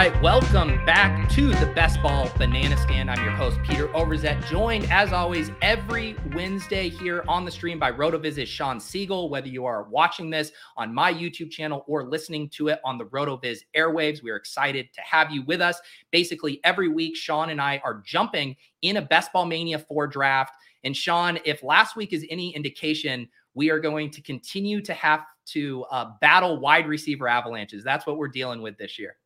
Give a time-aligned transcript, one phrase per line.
[0.00, 3.10] Right, welcome back to the Best Ball Banana Stand.
[3.10, 7.92] I'm your host, Peter Overzet, joined as always every Wednesday here on the stream by
[7.92, 9.28] RotoViz's Shawn Siegele.
[9.28, 13.04] Whether you are watching this on my YouTube channel or listening to it on the
[13.04, 15.78] RotoViz airwaves, we are excited to have you with us.
[16.10, 20.54] Basically, every week, Shawn and I are jumping in a Best Ball Mania 4 draft.
[20.82, 25.26] And Shawn, if last week is any indication, we are going to continue to have
[25.48, 27.84] to uh, battle wide receiver avalanches.
[27.84, 29.16] That's what we're dealing with this year.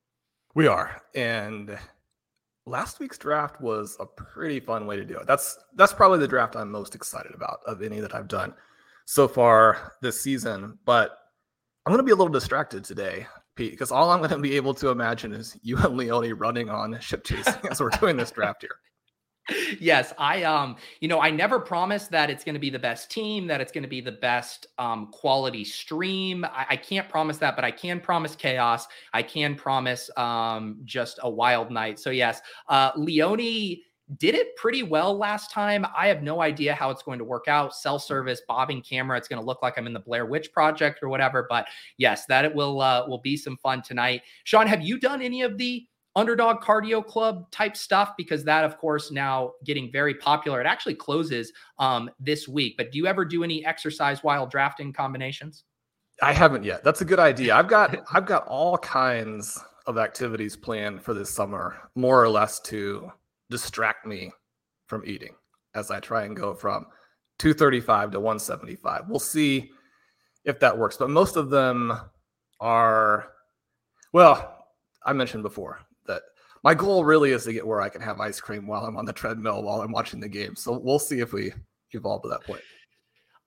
[0.54, 1.00] We are.
[1.14, 1.76] And
[2.66, 5.26] last week's draft was a pretty fun way to do it.
[5.26, 8.54] That's that's probably the draft I'm most excited about of any that I've done
[9.04, 10.78] so far this season.
[10.84, 11.18] But
[11.84, 13.26] I'm going to be a little distracted today,
[13.56, 16.70] Pete, because all I'm going to be able to imagine is you and Leone running
[16.70, 18.76] on ship chasing as we're doing this draft here
[19.80, 23.10] yes, I um, you know, I never promised that it's going to be the best
[23.10, 26.44] team, that it's going to be the best um quality stream.
[26.44, 28.86] I, I, can't promise that, but I can promise chaos.
[29.12, 31.98] I can promise um just a wild night.
[31.98, 32.92] So yes, uh
[34.18, 35.86] did it pretty well last time.
[35.96, 37.74] I have no idea how it's going to work out.
[37.74, 39.16] Cell service, bobbing camera.
[39.16, 41.46] It's going to look like I'm in the Blair Witch Project or whatever.
[41.48, 41.66] But
[41.96, 44.22] yes, that it will uh, will be some fun tonight.
[44.44, 48.78] Shawn, have you done any of the underdog cardio club type stuff because that of
[48.78, 50.60] course now getting very popular.
[50.60, 54.92] It actually closes um, this week but do you ever do any exercise while drafting
[54.92, 55.64] combinations?
[56.22, 56.84] I haven't yet.
[56.84, 57.54] That's a good idea.
[57.54, 62.60] I've got i've got all kinds of activities planned for this summer more or less
[62.60, 63.10] to
[63.50, 64.32] distract me
[64.86, 65.34] from eating
[65.74, 66.86] as i try and go from
[67.38, 69.70] 235 to 175 we'll see
[70.44, 71.92] if that works but most of them
[72.60, 73.28] are
[74.12, 74.66] well
[75.04, 75.80] I mentioned before
[76.64, 79.04] my goal really is to get where I can have ice cream while I'm on
[79.04, 80.56] the treadmill while I'm watching the game.
[80.56, 81.52] So we'll see if we
[81.92, 82.62] evolve to that point.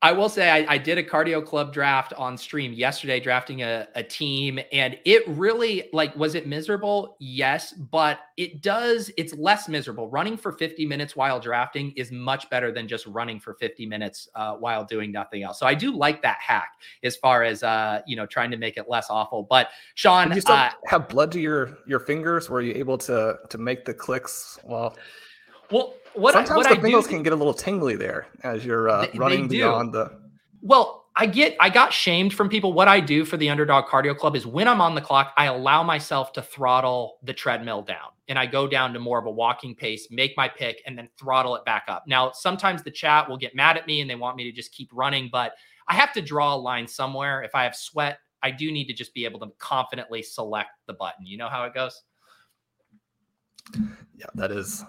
[0.03, 3.87] I will say I, I, did a cardio club draft on stream yesterday, drafting a,
[3.95, 7.17] a team, and it really like was it miserable?
[7.19, 9.09] Yes, but it does.
[9.17, 10.07] It's less miserable.
[10.07, 14.29] Running for 50 minutes while drafting is much better than just running for 50 minutes
[14.35, 15.59] uh, while doing nothing else.
[15.59, 18.77] So I do like that hack as far as uh, you know trying to make
[18.77, 19.47] it less awful.
[19.49, 22.51] But Shawn Did you still uh, have blood to your your fingers?
[22.51, 24.59] Were you able to to make the clicks?
[24.63, 24.95] Well,
[25.71, 28.89] well, what sometimes I, what the fingers can get a little tingly there as you're
[28.89, 30.11] uh, they, running they beyond the.
[30.61, 32.73] Well, I get I got shamed from people.
[32.73, 35.45] What I do for the Underdog Cardio Club is when I'm on the clock, I
[35.45, 39.31] allow myself to throttle the treadmill down and I go down to more of a
[39.31, 42.03] walking pace, make my pick, and then throttle it back up.
[42.07, 44.71] Now, sometimes the chat will get mad at me and they want me to just
[44.73, 45.53] keep running, but
[45.87, 47.41] I have to draw a line somewhere.
[47.41, 50.93] If I have sweat, I do need to just be able to confidently select the
[50.93, 51.25] button.
[51.25, 52.03] You know how it goes?
[54.17, 54.83] Yeah, that is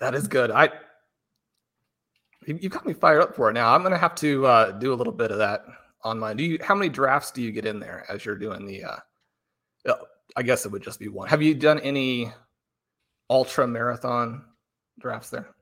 [0.00, 0.50] that is good.
[0.50, 0.70] I
[2.46, 3.74] you got me fired up for it now.
[3.74, 5.64] I'm gonna have to uh, do a little bit of that
[6.02, 6.36] on.
[6.36, 6.58] Do you?
[6.62, 8.84] How many drafts do you get in there as you're doing the?
[8.84, 8.96] Uh,
[9.88, 9.98] oh,
[10.36, 11.28] I guess it would just be one.
[11.28, 12.32] Have you done any
[13.28, 14.44] ultra marathon
[14.98, 15.54] drafts there?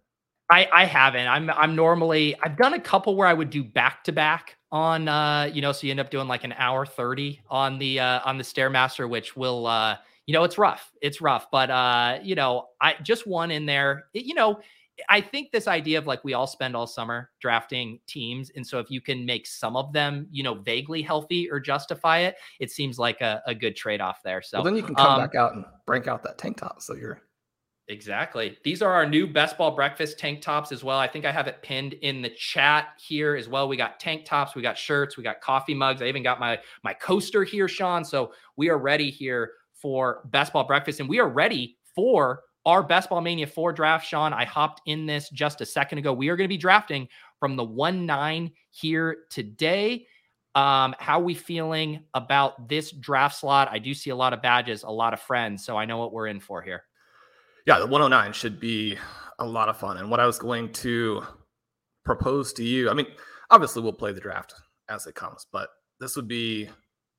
[0.48, 1.26] I, I haven't.
[1.26, 5.08] I'm I'm normally I've done a couple where I would do back to back on
[5.08, 8.20] uh you know so you end up doing like an hour 30 on the uh
[8.24, 10.92] on the stairmaster which will uh you know, it's rough.
[11.00, 14.06] It's rough, but uh, you know, I just one in there.
[14.12, 14.60] It, you know,
[15.08, 18.78] I think this idea of like we all spend all summer drafting teams, and so
[18.80, 22.70] if you can make some of them, you know, vaguely healthy or justify it, it
[22.70, 24.42] seems like a, a good trade off there.
[24.42, 26.82] So well, then you can come um, back out and break out that tank top.
[26.82, 27.20] So you're
[27.88, 28.58] Exactly.
[28.64, 30.98] These are our new best ball breakfast tank tops as well.
[30.98, 33.68] I think I have it pinned in the chat here as well.
[33.68, 36.02] We got tank tops, we got shirts, we got coffee mugs.
[36.02, 38.04] I even got my my coaster here, Shawn.
[38.04, 42.82] So we are ready here for best ball breakfast, and we are ready for our
[42.82, 44.06] best ball mania four draft.
[44.06, 46.12] Shawn, I hopped in this just a second ago.
[46.12, 47.08] We are going to be drafting
[47.38, 50.06] from the one nine here today.
[50.54, 53.68] Um, how we feeling about this draft slot?
[53.70, 56.12] I do see a lot of badges, a lot of friends, so I know what
[56.12, 56.84] we're in for here
[57.66, 58.96] yeah, the 109 should be
[59.38, 59.98] a lot of fun.
[59.98, 61.22] And what I was going to
[62.04, 63.08] propose to you, I mean,
[63.50, 64.54] obviously we'll play the draft
[64.88, 65.68] as it comes, but
[65.98, 66.68] this would be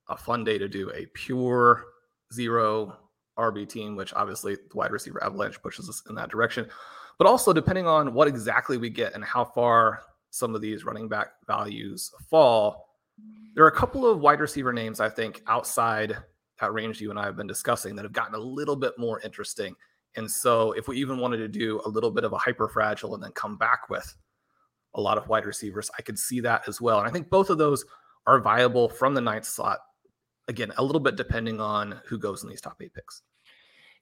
[0.08, 1.84] a fun day to do a pure
[2.32, 2.98] zero
[3.38, 6.68] RB team, which obviously the wide receiver avalanche pushes us in that direction.
[7.18, 11.08] But also, depending on what exactly we get and how far some of these running
[11.08, 12.88] back values fall,
[13.54, 16.16] there are a couple of wide receiver names I think outside
[16.60, 19.20] that range you and I have been discussing that have gotten a little bit more
[19.20, 19.74] interesting.
[20.16, 23.14] And so, if we even wanted to do a little bit of a hyper fragile
[23.14, 24.14] and then come back with
[24.94, 26.98] a lot of wide receivers, I could see that as well.
[26.98, 27.84] And I think both of those
[28.26, 29.78] are viable from the ninth slot.
[30.48, 33.22] Again, a little bit depending on who goes in these top eight picks.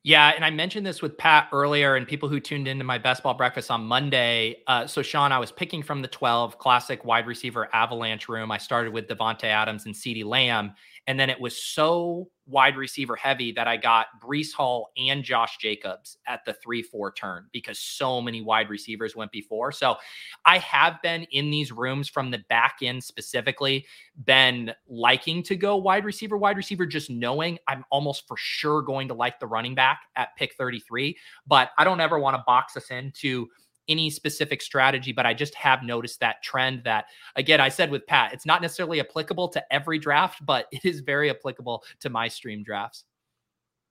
[0.06, 3.24] Yeah, and I mentioned this with Pat earlier, and people who tuned into my best
[3.24, 4.62] ball breakfast on Monday.
[4.68, 8.52] Uh, so, Shawn, I was picking from the 12 classic wide receiver avalanche room.
[8.52, 10.74] I started with Davante Adams and CeeDee Lamb,
[11.08, 15.58] and then it was so wide receiver heavy that I got Breece Hall and Josh
[15.58, 19.72] Jacobs at the 3 4 turn because so many wide receivers went before.
[19.72, 19.96] So
[20.44, 23.86] I have been in these rooms from the back end specifically,
[24.24, 29.08] been liking to go wide receiver, wide receiver, just knowing I'm almost for sure going
[29.08, 31.16] to like the running back at pick 33.
[31.46, 33.48] But I don't ever want to box us into
[33.88, 37.06] any specific strategy, but I just have noticed that trend that,
[37.36, 41.00] again, I said with Pat, it's not necessarily applicable to every draft, but it is
[41.00, 43.04] very applicable to my stream drafts.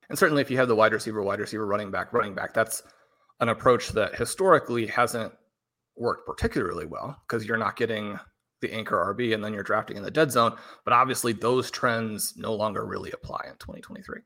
[0.10, 2.84] And certainly, if you have the wide receiver, wide receiver, running back, running back, that's
[3.40, 5.34] an approach that historically hasn't
[5.98, 8.20] worked particularly well because you're not getting
[8.62, 10.56] the anchor RB and then you're drafting in the dead zone.
[10.84, 14.20] But obviously, those trends no longer really apply in 2023.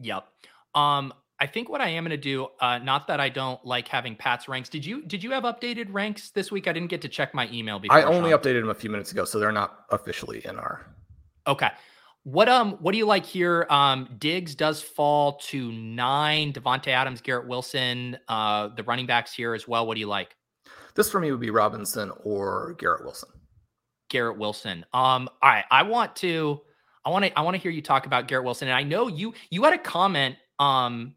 [0.00, 0.26] Yep.
[0.74, 3.88] Um, I think what I am going to do, uh, not that I don't like
[3.88, 4.68] having Pat's ranks.
[4.70, 6.66] Did you did you have updated ranks this week?
[6.66, 7.96] I didn't get to check my email before.
[7.96, 8.40] I only Shawn.
[8.40, 10.86] updated them a few minutes ago, so they're not officially in our.
[11.46, 11.68] Okay.
[12.24, 13.66] What um what do you like here?
[13.70, 16.52] Um Diggs does fall to nine.
[16.52, 19.86] Davante Adams, Garrett Wilson, uh the running backs here as well.
[19.86, 20.34] What do you like?
[20.94, 23.28] This for me would be Robinson or Garrett Wilson.
[24.08, 24.84] Garrett Wilson.
[24.94, 25.64] Um, all right.
[25.70, 26.62] I want to
[27.04, 28.68] I want to I want to hear you talk about Garrett Wilson.
[28.68, 31.14] And I know you you had a comment um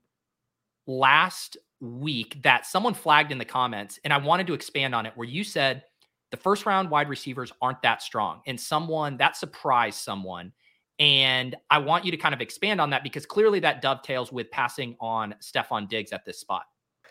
[0.90, 5.14] last week that someone flagged in the comments, and I wanted to expand on it,
[5.16, 5.84] where you said
[6.32, 10.52] the first round wide receivers aren't that strong, and someone that surprised someone.
[10.98, 14.52] And I want you to kind of expand on that because clearly that dovetails with
[14.52, 16.64] passing on Stefon Diggs at this spot.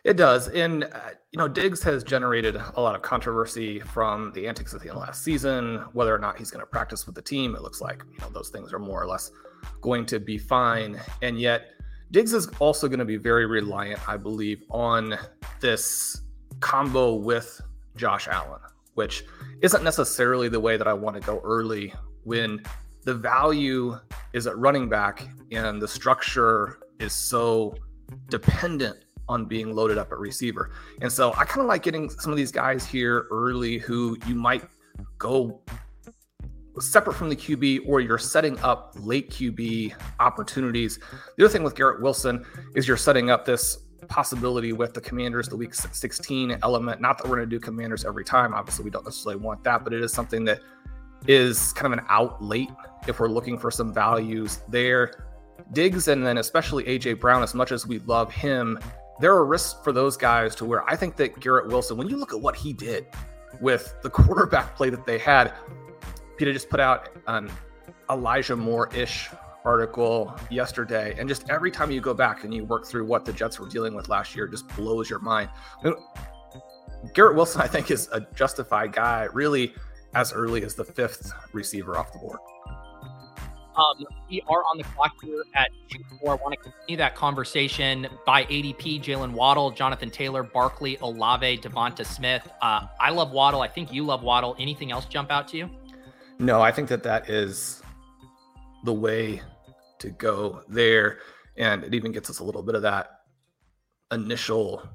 [0.05, 0.49] It does.
[0.49, 4.83] And, uh, you know, Diggs has generated a lot of controversy from the antics of
[4.83, 7.55] the last season, whether or not he's going to practice with the team.
[7.55, 9.31] It looks like, you know, those things are more or less
[9.81, 11.01] going to be fine.
[11.23, 11.71] And yet,
[12.11, 15.19] Diggs is also going to be very reliant, I believe, on
[15.61, 16.23] this
[16.61, 17.61] combo with
[17.97, 18.61] Josh Allen,
[18.95, 19.25] which
[19.61, 21.93] isn't necessarily the way that I want to go early
[22.25, 22.63] when
[23.05, 23.99] the value
[24.33, 27.75] is at running back and the structure is so
[28.29, 30.71] dependent on being loaded up at receiver.
[31.03, 34.35] And so I kind of like getting some of these guys here early who you
[34.35, 34.65] might
[35.19, 35.61] go
[36.81, 40.99] separate from the QB or you're setting up late QB opportunities.
[41.37, 42.45] The other thing with Garrett Wilson
[42.75, 47.01] is you're setting up this possibility with the commanders, the week 16 element.
[47.01, 48.55] Not that we're going to do commanders every time.
[48.55, 50.61] Obviously, we don't necessarily want that, but it is something that
[51.27, 52.71] is kind of an out late
[53.07, 55.25] if we're looking for some values there.
[55.73, 58.79] Diggs and then especially AJ Brown, as much as we love him,
[59.21, 62.17] there are risks for those guys to where I think that Garrett Wilson, when you
[62.17, 63.07] look at what he did
[63.61, 65.53] with the quarterback play that they had,
[66.39, 67.51] Peter just put out an
[68.09, 69.29] Elijah Moore ish
[69.65, 71.15] article yesterday.
[71.19, 73.69] And just every time you go back and you work through what the Jets were
[73.69, 75.51] dealing with last year, just blows your mind.
[77.13, 79.75] Garrett Wilson, I think, is a justified guy really
[80.15, 82.39] as early as the fifth receiver off the board.
[83.77, 85.71] Um, we are on the clock here at
[86.21, 86.33] 4.
[86.33, 92.05] I want to continue that conversation by ADP, Jalen Waddle, Jonathan Taylor, Barkley, Olave, Devonta
[92.05, 92.49] Smith.
[92.61, 93.61] Uh, I love Waddle.
[93.61, 94.57] I think you love Waddle.
[94.59, 95.71] Anything else jump out to you?
[96.39, 97.83] No, I think that that is
[98.85, 99.43] the way
[99.99, 101.19] to go there.
[101.57, 103.09] And it even gets us a little bit of that
[104.13, 104.89] initial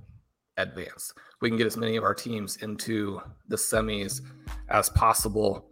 [0.58, 1.14] advance.
[1.42, 4.22] We can get as many of our teams into the semis
[4.70, 5.70] as possible.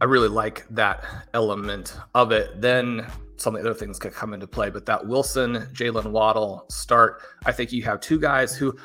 [0.00, 2.60] I really like that element of it.
[2.60, 3.06] Then
[3.36, 4.70] some of the other things could come into play.
[4.70, 8.76] But that Wilson, Jalen Waddle start, I think you have two guys who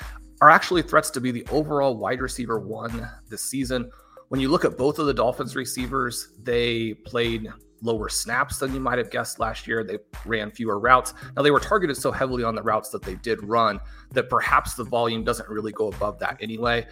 [0.41, 3.89] are actually threats to be the overall wide receiver one this season.
[4.31, 8.79] When you look at both of the Dolphins receivers, they played lower snaps than you
[8.79, 9.83] might have guessed last year.
[9.83, 11.13] They ran fewer routes.
[11.35, 14.73] Now, they were targeted so heavily on the routes that they did run that perhaps
[14.75, 16.87] the volume doesn't really go above that anyway.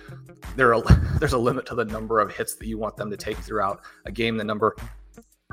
[0.58, 0.84] There are,
[1.22, 3.84] there's a limit to the number of hits that you want them to take throughout
[4.06, 4.76] a game, the number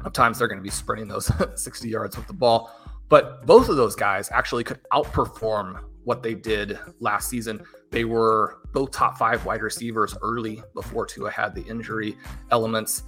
[0.05, 2.73] of times they're going to be sprinting those 60 yards with the ball.
[3.09, 7.65] But both of those guys actually could outperform what they did last season.
[7.91, 12.17] They were both top five wide receivers early before Tua had the injury
[12.51, 13.05] elements.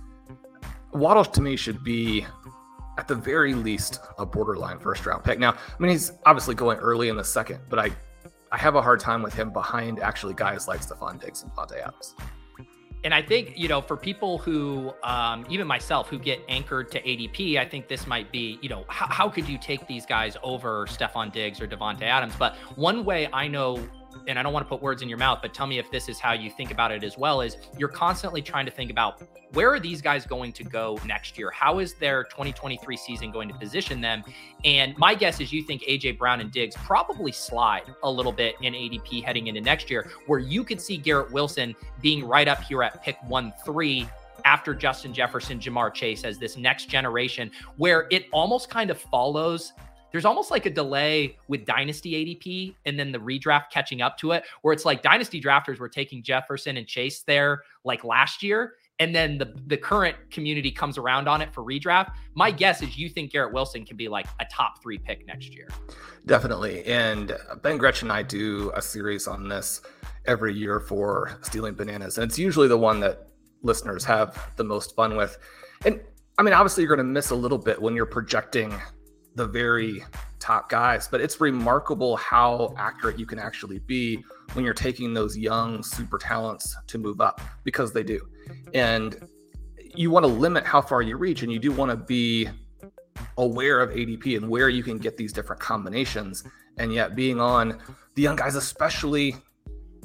[0.93, 2.25] Waddle to me should be
[2.99, 5.39] at the very least a borderline first round pick.
[5.39, 7.91] Now, I mean, he's obviously going early in the second, but I,
[8.51, 11.81] I have a hard time with him behind actually guys like Stefon Diggs and Davante
[11.81, 12.15] Adams.
[13.05, 17.01] And I think, you know, for people who, um, even myself, who get anchored to
[17.01, 20.37] ADP, I think this might be, you know, how, how could you take these guys
[20.43, 22.35] over Stefon Diggs or Davante Adams?
[22.37, 23.81] But one way I know
[24.27, 26.09] and I don't want to put words in your mouth, but tell me if this
[26.09, 29.23] is how you think about it as well, is you're constantly trying to think about
[29.53, 31.51] where are these guys going to go next year?
[31.51, 34.25] How is their 2023 season going to position them?
[34.65, 38.57] And my guess is you think AJ Brown and Diggs probably slide a little bit
[38.61, 42.63] in ADP heading into next year, where you could see Garrett Wilson being right up
[42.63, 44.07] here at pick one three
[44.45, 49.73] after Justin Jefferson, Ja'Marr Chase as this next generation, where it almost kind of follows
[50.12, 54.33] there's almost like a delay with dynasty ADP and then the redraft catching up to
[54.33, 58.75] it, where it's like dynasty drafters were taking Jefferson and Chase there like last year.
[59.00, 62.11] And then the, the current community comes around on it for redraft.
[62.35, 65.55] My guess is you think Garrett Wilson can be like a top three pick next
[65.55, 65.69] year.
[66.27, 66.85] Definitely.
[66.85, 69.83] And Ben Gretch and I do a series on this
[70.27, 72.19] every year for stealing bananas.
[72.19, 73.29] And it's usually the one that
[73.62, 75.38] listeners have the most fun with.
[75.85, 76.00] And
[76.38, 78.75] I mean, obviously, you're going to miss a little bit when you're projecting
[79.38, 80.04] the very
[80.38, 85.37] top guys, but it's remarkable how accurate you can actually be when you're taking those
[85.37, 88.21] young super talents to move up because they do.
[88.75, 89.26] And
[89.95, 92.49] you want to limit how far you reach and you do want to be
[93.38, 96.45] aware of ADP and where you can get these different combinations.
[96.76, 97.80] And yet being on
[98.14, 99.37] the young guys, especially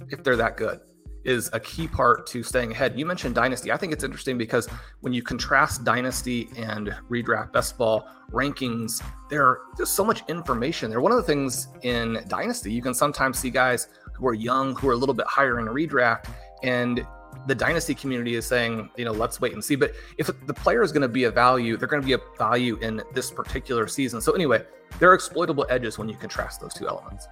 [0.10, 0.80] if they're that good
[1.24, 2.98] is a key part to staying ahead.
[2.98, 3.72] You mentioned Dynasty.
[3.72, 4.68] I think it's interesting because
[5.02, 11.02] when you contrast Dynasty and redraft best ball rankings, there just so much information there.
[11.02, 14.90] One of the things in Dynasty, you can sometimes see guys who are young, who
[14.90, 16.30] are a little bit higher in a redraft,
[16.62, 17.06] and
[17.48, 19.76] the dynasty community is saying, you know, let's wait and see.
[19.76, 22.20] But if the player is going to be a value, they're going to be a
[22.38, 24.22] value in this particular season.
[24.22, 24.64] So anyway,
[25.00, 27.28] there are exploitable edges when you contrast those two elements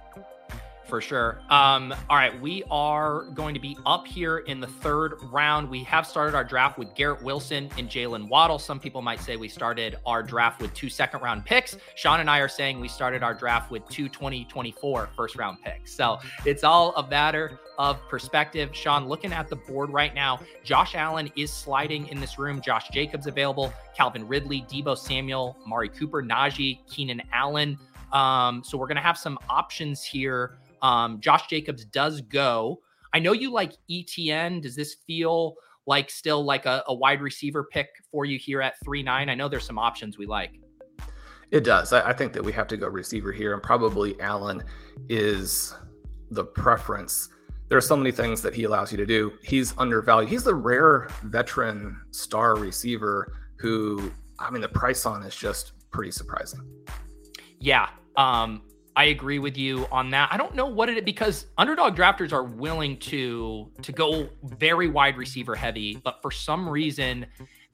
[0.92, 1.38] for sure.
[1.48, 5.70] Um, all right, we are going to be up here in the third round.
[5.70, 8.58] We have started our draft with Garrett Wilson and Jalen Waddle.
[8.58, 11.78] Some people might say we started our draft with two second round picks.
[11.94, 15.94] Shawn and I are saying we started our draft with two 2024 first round picks.
[15.94, 18.76] So it's all a matter of perspective.
[18.76, 22.60] Shawn, looking at the board right now, Josh Allen is sliding in this room.
[22.60, 27.78] Josh Jacobs available, Calvin Ridley, Deebo Samuel, Mari Cooper, Najee, Keenan Allen.
[28.12, 32.80] Um, so we're going to have some options here um, Josh Jacobs does go.
[33.14, 34.62] I know you like ETN.
[34.62, 35.54] Does this feel
[35.86, 39.28] like still like a, a wide receiver pick for you here at three nine?
[39.28, 40.58] I know there's some options we like.
[41.50, 41.92] It does.
[41.92, 44.62] I, I think that we have to go receiver here, and probably Allen
[45.08, 45.74] is
[46.30, 47.28] the preference.
[47.68, 49.32] There are so many things that he allows you to do.
[49.42, 50.30] He's undervalued.
[50.30, 56.10] He's the rare veteran star receiver who, I mean, the price on is just pretty
[56.10, 56.60] surprising.
[57.60, 57.88] Yeah.
[58.16, 58.62] Um,
[58.94, 60.28] I agree with you on that.
[60.30, 65.16] I don't know what it because underdog drafters are willing to to go very wide
[65.16, 67.26] receiver heavy, but for some reason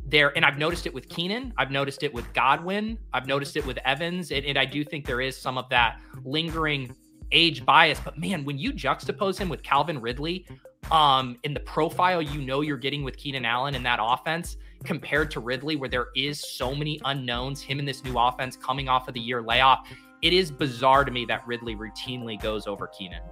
[0.06, 3.66] there and I've noticed it with Keenan, I've noticed it with Godwin, I've noticed it
[3.66, 6.94] with Evans, and, and I do think there is some of that lingering
[7.32, 7.98] age bias.
[8.00, 10.46] But man, when you juxtapose him with Calvin Ridley,
[10.92, 15.32] um, in the profile you know you're getting with Keenan Allen in that offense compared
[15.32, 19.08] to Ridley, where there is so many unknowns, him in this new offense coming off
[19.08, 19.88] of the year layoff
[20.22, 23.22] it is bizarre to me that Ridley routinely goes over Keenan.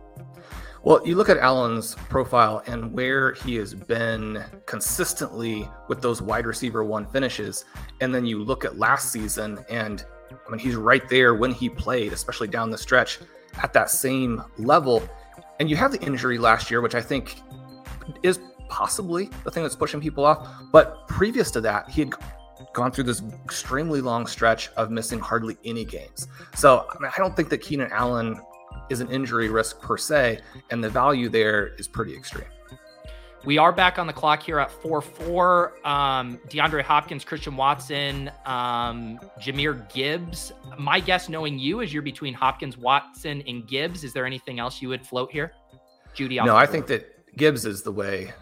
[0.82, 6.46] Well, you look at Allen's profile and where he has been consistently with those wide
[6.46, 7.64] receiver one finishes.
[8.00, 11.68] And then you look at last season, and I mean, he's right there when he
[11.68, 13.18] played, especially down the stretch
[13.60, 15.02] at that same level.
[15.58, 17.42] And you have the injury last year, which I think
[18.22, 18.38] is
[18.68, 20.48] possibly the thing that's pushing people off.
[20.70, 22.14] But previous to that, he had
[22.76, 26.28] gone through this extremely long stretch of missing hardly any games.
[26.54, 28.38] So I, mean, I don't think that Keenan Allen
[28.90, 30.40] is an injury risk per se,
[30.70, 32.44] and the value there is pretty extreme.
[33.46, 35.86] We are back on the clock here at 4 4.
[35.86, 40.52] Um, DeAndre Hopkins, Christian Watson, um, Jahmyr Gibbs.
[40.78, 44.04] My guess, knowing you, is you're between Hopkins, Watson, and Gibbs.
[44.04, 45.52] Is there anything else you would float here?
[46.14, 46.44] Jeudy?
[46.44, 48.34] No, I think that Gibbs is the way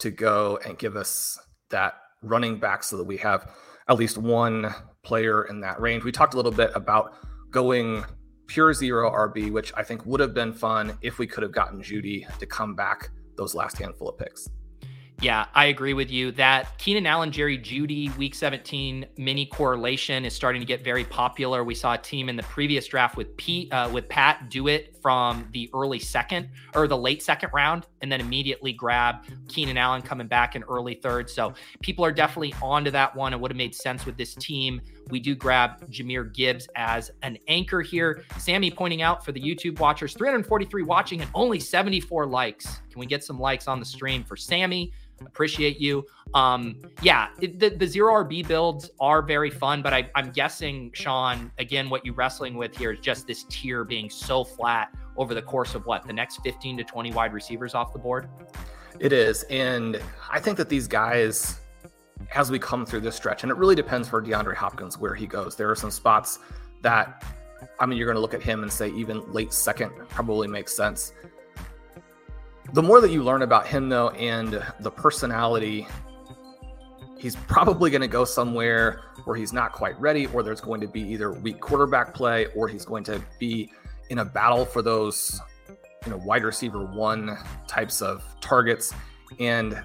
[0.00, 1.38] to go and give us
[1.70, 3.50] that running back so that we have
[3.90, 6.04] at least one player in that range.
[6.04, 7.14] We talked a little bit about
[7.50, 8.04] going
[8.46, 11.82] pure zero RB, which I think would have been fun if we could have gotten
[11.82, 14.48] Jeudy to come back those last handful of picks.
[15.20, 16.32] Yeah, I agree with you.
[16.32, 21.62] That Keenan Allen, Jerry Jeudy, Week 17 mini correlation is starting to get very popular.
[21.62, 24.96] We saw a team in the previous draft with Pete, uh, with Pat do it
[25.02, 29.16] from the early second or the late second round, and then immediately grab
[29.48, 31.28] Keenan Allen coming back in early third.
[31.28, 33.34] So people are definitely onto that one.
[33.34, 34.80] It would have made sense with this team.
[35.10, 38.22] We do grab Jahmyr Gibbs as an anchor here.
[38.38, 42.80] Sammy pointing out for the YouTube watchers, 343 watching and only 74 likes.
[42.90, 44.92] Can we get some likes on the stream for Sammy?
[45.26, 46.06] appreciate you.
[46.34, 50.90] Um, yeah, it, the, the zero RB builds are very fun, but I, I'm guessing,
[50.94, 55.34] Shawn, again, what you're wrestling with here is just this tier being so flat over
[55.34, 58.28] the course of what the next 15 to 20 wide receivers off the board.
[58.98, 59.44] It is.
[59.44, 60.00] And
[60.30, 61.60] I think that these guys,
[62.34, 65.26] as we come through this stretch, and it really depends for DeAndre Hopkins where he
[65.26, 65.56] goes.
[65.56, 66.38] There are some spots
[66.82, 67.24] that,
[67.78, 70.74] I mean, you're going to look at him and say even late second probably makes
[70.74, 71.12] sense.
[72.72, 75.88] The more that you learn about him, though, and the personality,
[77.18, 80.86] he's probably going to go somewhere where he's not quite ready, or there's going to
[80.86, 83.72] be either weak quarterback play, or he's going to be
[84.08, 85.40] in a battle for those,
[86.04, 88.94] you know, wide receiver one types of targets.
[89.40, 89.82] And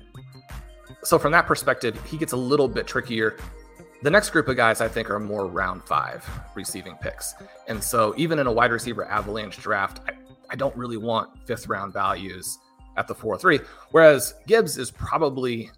[1.06, 3.38] so, from that perspective, he gets a little bit trickier.
[4.02, 7.34] The next group of guys I think are more round five receiving picks.
[7.68, 10.14] And so, even in a wide receiver avalanche draft, I,
[10.50, 12.58] I don't really want fifth round values
[12.98, 13.60] at the 4 3.
[13.92, 15.70] Whereas Gibbs is probably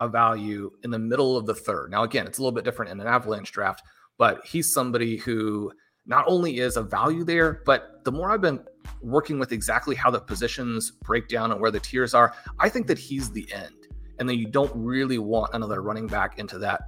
[0.00, 1.90] a value in the middle of the third.
[1.90, 3.82] Now, again, it's a little bit different in an avalanche draft,
[4.18, 5.72] but he's somebody who
[6.06, 8.60] not only is a value there, but the more I've been
[9.02, 12.86] working with exactly how the positions break down and where the tiers are, I think
[12.86, 13.74] that he's the end.
[14.20, 16.82] And then you don't really want another running back into that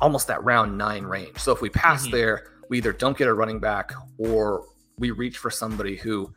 [0.00, 1.38] almost that round nine range.
[1.38, 2.12] So if we pass mm-hmm.
[2.12, 4.64] there, we either don't get a running back or
[4.98, 6.32] we reach for somebody who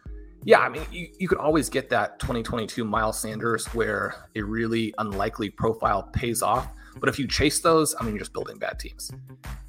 [0.45, 4.93] yeah, I mean, you, you could always get that 2022 Miles Sanders where a really
[4.97, 6.67] unlikely profile pays off.
[6.97, 9.10] But if you chase those, I mean, you're just building bad teams.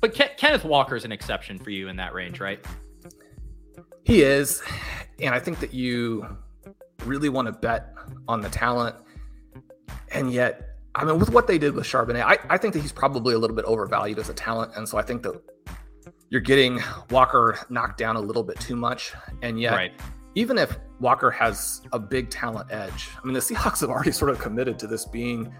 [0.00, 2.64] But Ke- Kenneth Walker is an exception for you in that range, right?
[4.04, 4.62] He is.
[5.20, 6.26] And I think that you
[7.04, 7.94] really want to bet
[8.26, 8.96] on the talent.
[10.12, 12.92] And yet, I mean, with what they did with Charbonnet, I, I think that he's
[12.92, 14.72] probably a little bit overvalued as a talent.
[14.76, 15.40] And so I think that
[16.30, 19.12] you're getting Walker knocked down a little bit too much.
[19.42, 19.92] And yet, right
[20.34, 24.30] even if Walker has a big talent edge, I mean, the Seahawks have already sort
[24.30, 25.54] of committed to this being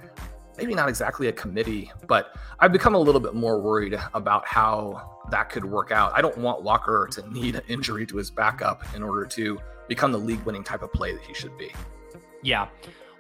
[0.57, 5.21] maybe not exactly a committee, but I've become a little bit more worried about how
[5.31, 6.13] that could work out.
[6.15, 9.59] I don't want Walker to need an injury to his backup in order to
[9.89, 11.73] become the league winning type of play that he should be.
[12.43, 12.69] Yeah.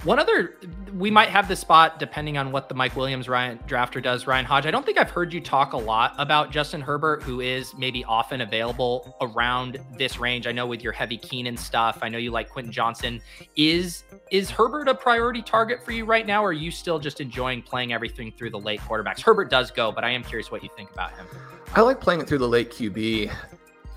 [0.05, 0.57] One other,
[0.99, 4.27] we might have the spot depending on what the Mike Williams Ryan drafter does.
[4.27, 7.40] Ryan Hodge, I don't think I've heard you talk a lot about Justin Herbert, who
[7.40, 10.47] is maybe often available around this range.
[10.47, 13.23] I know with your heavy Keenan stuff, I know you like Quentin Johnston.
[13.57, 17.23] Is is Herbert a priority target for you right now, or are you still just
[17.23, 19.23] enjoying playing everything through the late quarterbacks?
[19.23, 21.27] Herbert does go, but I am curious what you think about him.
[21.75, 23.35] I like playing it through the late QB.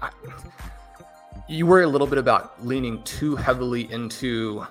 [0.01, 0.09] I,
[1.49, 4.65] you worry a little bit about leaning too heavily into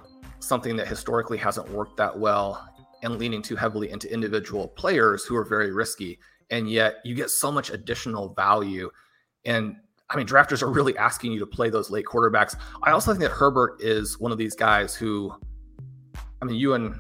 [0.47, 2.69] something that historically hasn't worked that well
[3.03, 6.19] and leaning too heavily into individual players who are very risky.
[6.51, 8.91] And yet you get so much additional value.
[9.45, 9.77] And
[10.09, 12.57] I mean, drafters are really asking you to play those late quarterbacks.
[12.83, 15.35] I also think that Herbert is one of these guys who,
[16.41, 16.99] I mean, you and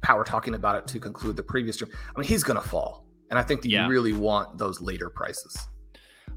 [0.00, 1.90] Pat were talking about it to conclude the previous term.
[2.14, 3.06] I mean, he's going to fall.
[3.30, 3.84] And I think that yeah.
[3.84, 5.68] you really want those later prices.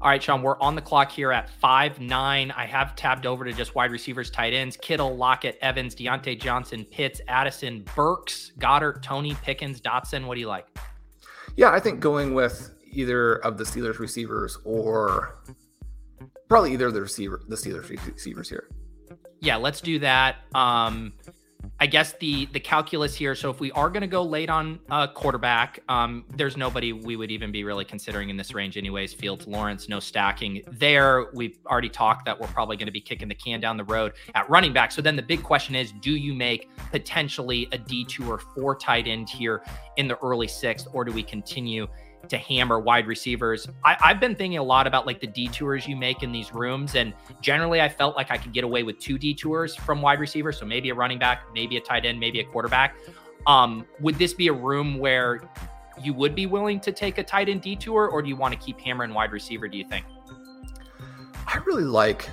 [0.00, 2.52] All right, Shawn, we're on the clock here at five nine.
[2.52, 6.84] I have tabbed over to just wide receivers, tight ends, Kittle, Lockett, Evans, Diontae Johnson,
[6.84, 10.26] Pitts, Addison, Burks, Goedert, Toney, Pickens, Dotson.
[10.26, 10.66] What do you like?
[11.56, 15.40] Yeah, I think going with either of the Steelers receivers or
[16.48, 18.68] probably either of the receiver the Steelers receivers here.
[19.40, 20.36] Yeah, let's do that.
[20.54, 21.12] Um,
[21.80, 23.34] I guess the the calculus here.
[23.34, 27.14] So if we are going to go late on a quarterback, um, there's nobody we
[27.14, 29.12] would even be really considering in this range, anyways.
[29.14, 31.26] Fields, Lawrence, no stacking there.
[31.34, 34.14] We've already talked that we're probably going to be kicking the can down the road
[34.34, 34.90] at running back.
[34.90, 38.74] So then the big question is, do you make potentially a D two or four
[38.74, 39.62] tight end here
[39.96, 41.86] in the early sixth, or do we continue
[42.28, 43.68] to hammer wide receivers.
[43.84, 46.94] I, have been thinking a lot about like the detours you make in these rooms.
[46.94, 50.58] And generally, I felt like I could get away with two detours from wide receivers.
[50.58, 52.96] So maybe a running back, maybe a tight end, maybe a quarterback.
[53.46, 55.48] Um, would this be a room where
[56.02, 58.60] you would be willing to take a tight end detour, or do you want to
[58.60, 59.68] keep hammering wide receiver?
[59.68, 60.04] Do you think?
[61.46, 62.28] I really like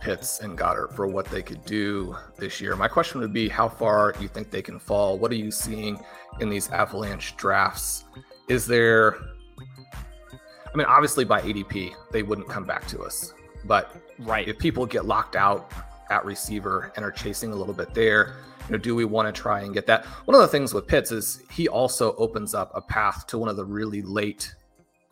[0.00, 2.74] Pitts and Goedert for what they could do this year.
[2.74, 5.18] My question would be how far you think they can fall?
[5.18, 6.00] What are you seeing
[6.40, 8.04] in these avalanche drafts?
[8.50, 9.14] Is there,
[9.60, 13.32] I mean, obviously by ADP, they wouldn't come back to us.
[13.64, 14.48] But right.
[14.48, 15.72] if people get locked out
[16.10, 18.34] at receiver and are chasing a little bit there,
[18.68, 20.04] you know, do we want to try and get that?
[20.24, 23.48] One of the things with Pitts is he also opens up a path to one
[23.48, 24.52] of the really late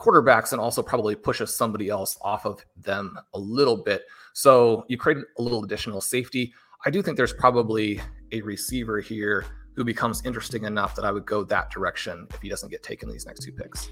[0.01, 4.03] quarterbacks and also probably pushes somebody else off of them a little bit.
[4.33, 6.53] So you create a little additional safety.
[6.85, 8.01] I do think there's probably
[8.33, 9.45] a receiver here
[9.79, 13.09] who becomes interesting enough that I would go that direction if he doesn't get taken
[13.09, 13.89] these next two picks.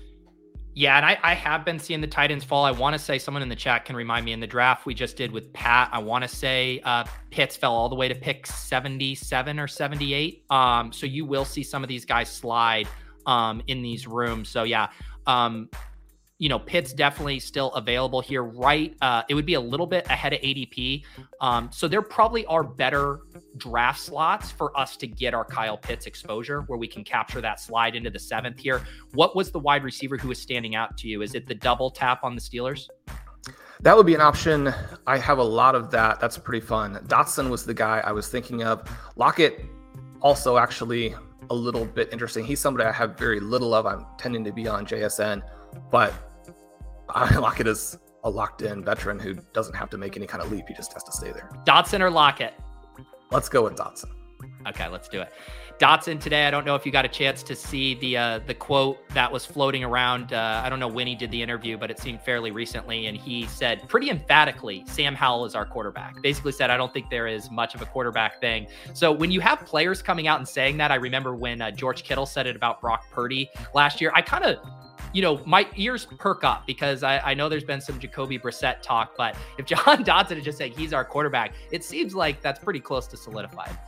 [0.75, 2.65] Yeah, and I, I have been seeing the Titans fall.
[2.65, 4.95] I want to say someone in the chat can remind me in the draft we
[4.95, 5.89] just did with Pat.
[5.93, 10.43] I want to say uh, Pitts fell all the way to pick 77 or 78.
[10.51, 12.89] Um, so you will see some of these guys slide
[13.27, 14.49] um, in these rooms.
[14.49, 14.89] So yeah,
[15.29, 15.71] um,
[16.39, 18.95] you know, Pitt's definitely still available here, right?
[19.01, 21.03] Uh, it would be a little bit ahead of ADP.
[21.41, 23.21] Um, so there probably are better
[23.57, 27.59] draft slots for us to get our Kyle Pitts exposure where we can capture that
[27.59, 28.83] slide into the seventh here.
[29.15, 31.23] What was the wide receiver who was standing out to you?
[31.23, 32.89] Is it the double tap on the Steelers?
[33.81, 34.73] That would be an option.
[35.07, 36.21] I have a lot of that.
[36.21, 36.97] That's pretty fun.
[37.07, 38.87] Dotson was the guy I was thinking of.
[39.17, 39.65] Lockett
[40.21, 41.15] also actually
[41.51, 42.45] a little bit interesting.
[42.45, 43.87] He's somebody I have very little of.
[43.87, 45.43] I'm tending to be on JSN,
[45.91, 46.13] but
[47.15, 50.67] Lockett is a locked in veteran who doesn't have to make any kind of leap.
[50.69, 51.51] He just has to stay there.
[51.65, 52.55] Dotson or Lockett?
[53.31, 54.11] Let's go with Dotson.
[54.67, 55.33] Okay, let's do it.
[55.79, 56.47] Dotson today.
[56.47, 59.31] I don't know if you got a chance to see the uh, the quote that
[59.31, 60.33] was floating around.
[60.33, 63.17] Uh, I don't know when he did the interview, but it seemed fairly recently, and
[63.17, 67.27] he said pretty emphatically, "Sam Howell is our quarterback." Basically said, "I don't think there
[67.27, 70.79] is much of a quarterback thing." So when you have players coming out and saying
[70.79, 74.11] that, I remember when uh, George Kittle said it about Brock Purdy last year.
[74.15, 74.59] I kind of
[75.17, 78.83] you know, my ears perk up because I, I, know there's been some Jacoby Brissett
[78.83, 82.63] talk, but if Jahan Dotson is just saying he's our quarterback, it seems like that's
[82.63, 83.79] pretty close to solidified.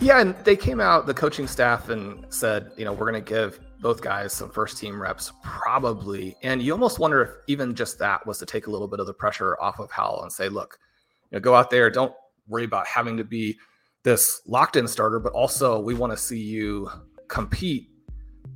[0.00, 3.26] Yeah, and they came out, the coaching staff, and said, you know, we're going to
[3.26, 6.36] give both guys some first team reps, probably.
[6.42, 9.06] And you almost wonder if even just that was to take a little bit of
[9.06, 10.78] the pressure off of Howell and say, look,
[11.30, 12.12] you know, go out there, don't
[12.46, 13.56] worry about having to be
[14.02, 16.90] this locked in starter, but also we want to see you
[17.28, 17.88] compete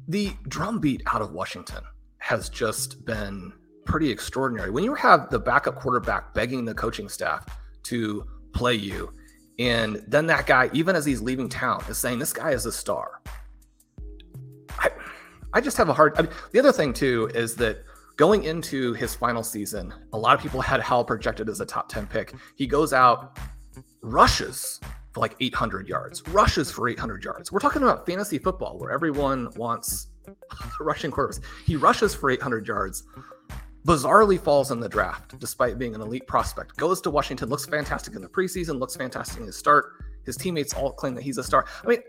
[0.09, 1.85] the drumbeat out of Washington
[2.19, 3.53] has just been
[3.85, 4.71] pretty extraordinary.
[4.71, 7.47] When you have the backup quarterback begging the coaching staff
[7.85, 9.13] to play you,
[9.59, 12.73] and then that guy, even as he's leaving town, is saying this guy is a
[12.73, 13.23] star.
[14.79, 14.91] I,
[15.53, 16.15] I just have a hard.
[16.17, 17.85] I mean, the other thing too is that
[18.17, 21.89] going into his final season, a lot of people had Howell projected as a top
[21.89, 22.35] ten pick.
[22.57, 23.39] He goes out,
[24.03, 24.81] rushes
[25.19, 27.53] like 800 yards, rushes for 800 yards.
[27.53, 30.09] We're talking about fantasy football where everyone wants
[30.81, 31.41] rushing quarterbacks.
[31.67, 33.05] He rushes for 800 yards,
[33.87, 36.77] bizarrely falls in the draft despite being an elite prospect.
[36.77, 39.93] Goes to Washington, looks fantastic in the preseason, looks fantastic in his start.
[40.25, 41.65] His teammates all claim that he's a star.
[41.85, 42.03] I mean,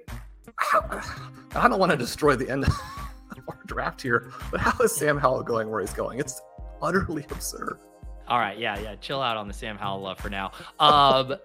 [1.55, 2.79] I don't want to destroy the end of
[3.47, 6.19] our draft here, but how is Sam Howell going where he's going?
[6.19, 6.41] It's
[6.81, 7.79] utterly absurd.
[8.29, 8.95] All right, yeah, yeah.
[8.95, 10.51] Chill out on the Sam Howell love for now.
[10.79, 11.35] Um,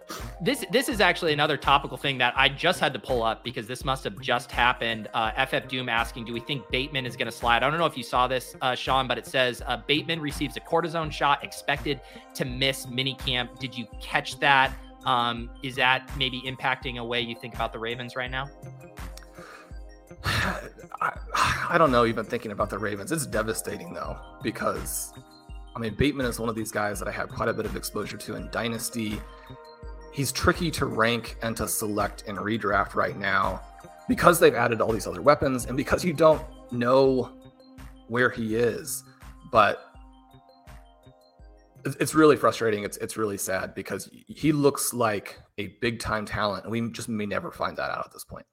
[0.42, 3.66] this this is actually another topical thing that I just had to pull up because
[3.66, 5.09] this must have just happened.
[5.14, 7.62] Uh, FF Doom asking, do we think Bateman is going to slide?
[7.62, 10.59] I don't know if you saw this, uh, Shawn, but it says uh, Bateman receives
[10.59, 12.03] a cortisone shot, expected
[12.35, 13.59] to miss minicamp.
[13.59, 14.75] Did you catch that?
[15.07, 18.51] Um, is that maybe impacting a way you think about the Ravens right now?
[20.25, 21.18] I,
[21.70, 22.05] I don't know.
[22.05, 25.12] Even thinking about the Ravens, it's devastating though because
[25.77, 27.75] I mean, Bateman is one of these guys that I have quite a bit of
[27.77, 29.21] exposure to in Dynasty.
[30.13, 33.61] He's tricky to rank and to select and redraft right now
[34.09, 37.33] because they've added all these other weapons and because you don't know
[38.07, 39.03] where he is.
[39.51, 39.95] But
[41.85, 42.85] it's really frustrating.
[42.85, 47.09] It's it's really sad because he looks like a big time talent, and we just
[47.09, 48.47] may never find that out at this point.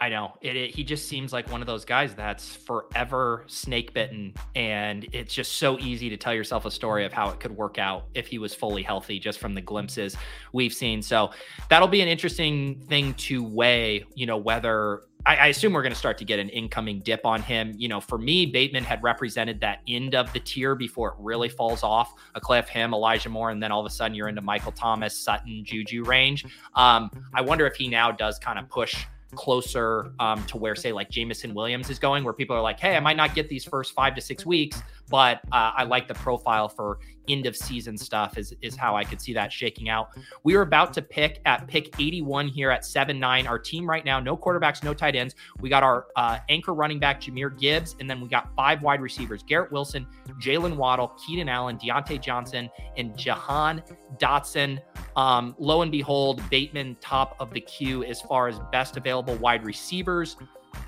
[0.00, 3.92] I know it, it, He just seems like one of those guys that's forever snake
[3.92, 7.54] bitten, and it's just so easy to tell yourself a story of how it could
[7.54, 10.16] work out if he was fully healthy, just from the glimpses
[10.54, 11.02] we've seen.
[11.02, 11.30] So
[11.68, 14.04] that'll be an interesting thing to weigh.
[14.14, 17.26] You know whether I, I assume we're going to start to get an incoming dip
[17.26, 17.74] on him.
[17.76, 21.50] You know, for me, Bateman had represented that end of the tier before it really
[21.50, 22.68] falls off a cliff.
[22.68, 26.04] Him, Elijah Moore, and then all of a sudden you're into Michael Thomas, Sutton, Juju
[26.04, 26.46] range.
[26.74, 30.92] Um, I wonder if he now does kind of push closer um, to where, say,
[30.92, 33.64] like Jameson Williams is going, where people are like, hey, I might not get these
[33.64, 37.96] first five to six weeks, but uh, I like the profile for end of season
[37.96, 40.10] stuff is is how I could see that shaking out.
[40.44, 43.48] We are about to pick at pick 81 here at 7-9.
[43.48, 45.34] Our team right now, no quarterbacks, no tight ends.
[45.60, 49.00] We got our uh, anchor running back Jahmyr Gibbs, and then we got five wide
[49.00, 50.06] receivers: Garrett Wilson,
[50.40, 53.82] Jalen Waddle, Keenan Allen, Diontae Johnson, and Jahan
[54.18, 54.80] Dotson.
[55.16, 59.64] Um, lo and behold, Bateman top of the queue as far as best available wide
[59.64, 60.36] receivers.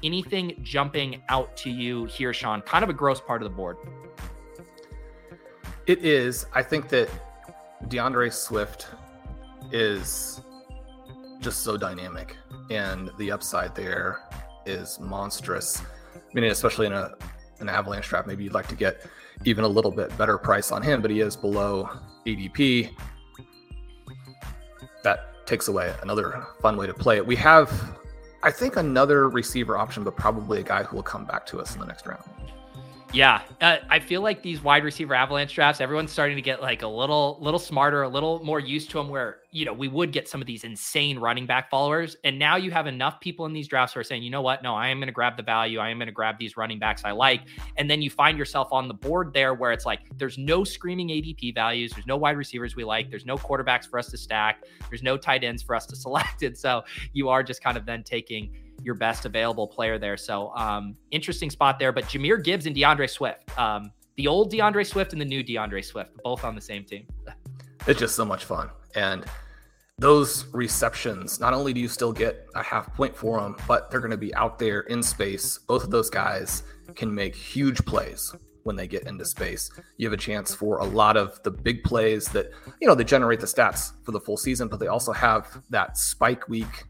[0.02, 2.62] Anything jumping out to you here, Shawn?
[2.62, 3.76] Kind of a gross part of the board.
[5.86, 6.46] It is.
[6.52, 7.08] I think that
[7.88, 8.88] DeAndre Swift
[9.70, 10.40] is
[11.40, 12.36] just so dynamic,
[12.70, 14.20] and the upside there
[14.66, 15.82] is monstrous.
[16.14, 17.14] I mean, especially in a
[17.62, 19.06] an avalanche trap, maybe you'd like to get
[19.44, 21.88] even a little bit better price on him, but he is below
[22.26, 22.90] ADP.
[25.02, 27.26] That takes away another fun way to play it.
[27.26, 27.72] We have,
[28.44, 31.74] I think, another receiver option, but probably a guy who will come back to us
[31.74, 32.24] in the next round.
[33.14, 36.80] Yeah, uh, I feel like these wide receiver avalanche drafts, everyone's starting to get like
[36.80, 39.10] a little, little smarter, a little more used to them.
[39.10, 42.56] Where you know we would get some of these insane running back followers, and now
[42.56, 44.88] you have enough people in these drafts who are saying, you know what, no, I
[44.88, 47.10] am going to grab the value, I am going to grab these running backs I
[47.10, 47.42] like,
[47.76, 51.08] and then you find yourself on the board there where it's like there's no screaming
[51.08, 54.64] ADP values, there's no wide receivers we like, there's no quarterbacks for us to stack,
[54.88, 57.84] there's no tight ends for us to select, and so you are just kind of
[57.84, 58.50] then taking
[58.82, 60.16] your best available player there.
[60.16, 61.92] So um, interesting spot there.
[61.92, 65.84] But Jahmyr Gibbs and DeAndre Swift, um, the old DeAndre Swift and the new DeAndre
[65.84, 67.06] Swift, both on the same team.
[67.86, 68.70] it's just so much fun.
[68.94, 69.24] And
[69.98, 74.00] those receptions, not only do you still get a half point for them, but they're
[74.00, 75.58] going to be out there in space.
[75.58, 76.64] Both of those guys
[76.94, 79.70] can make huge plays when they get into space.
[79.96, 83.04] You have a chance for a lot of the big plays that, you know, they
[83.04, 86.84] generate the stats for the full season, but they also have that spike week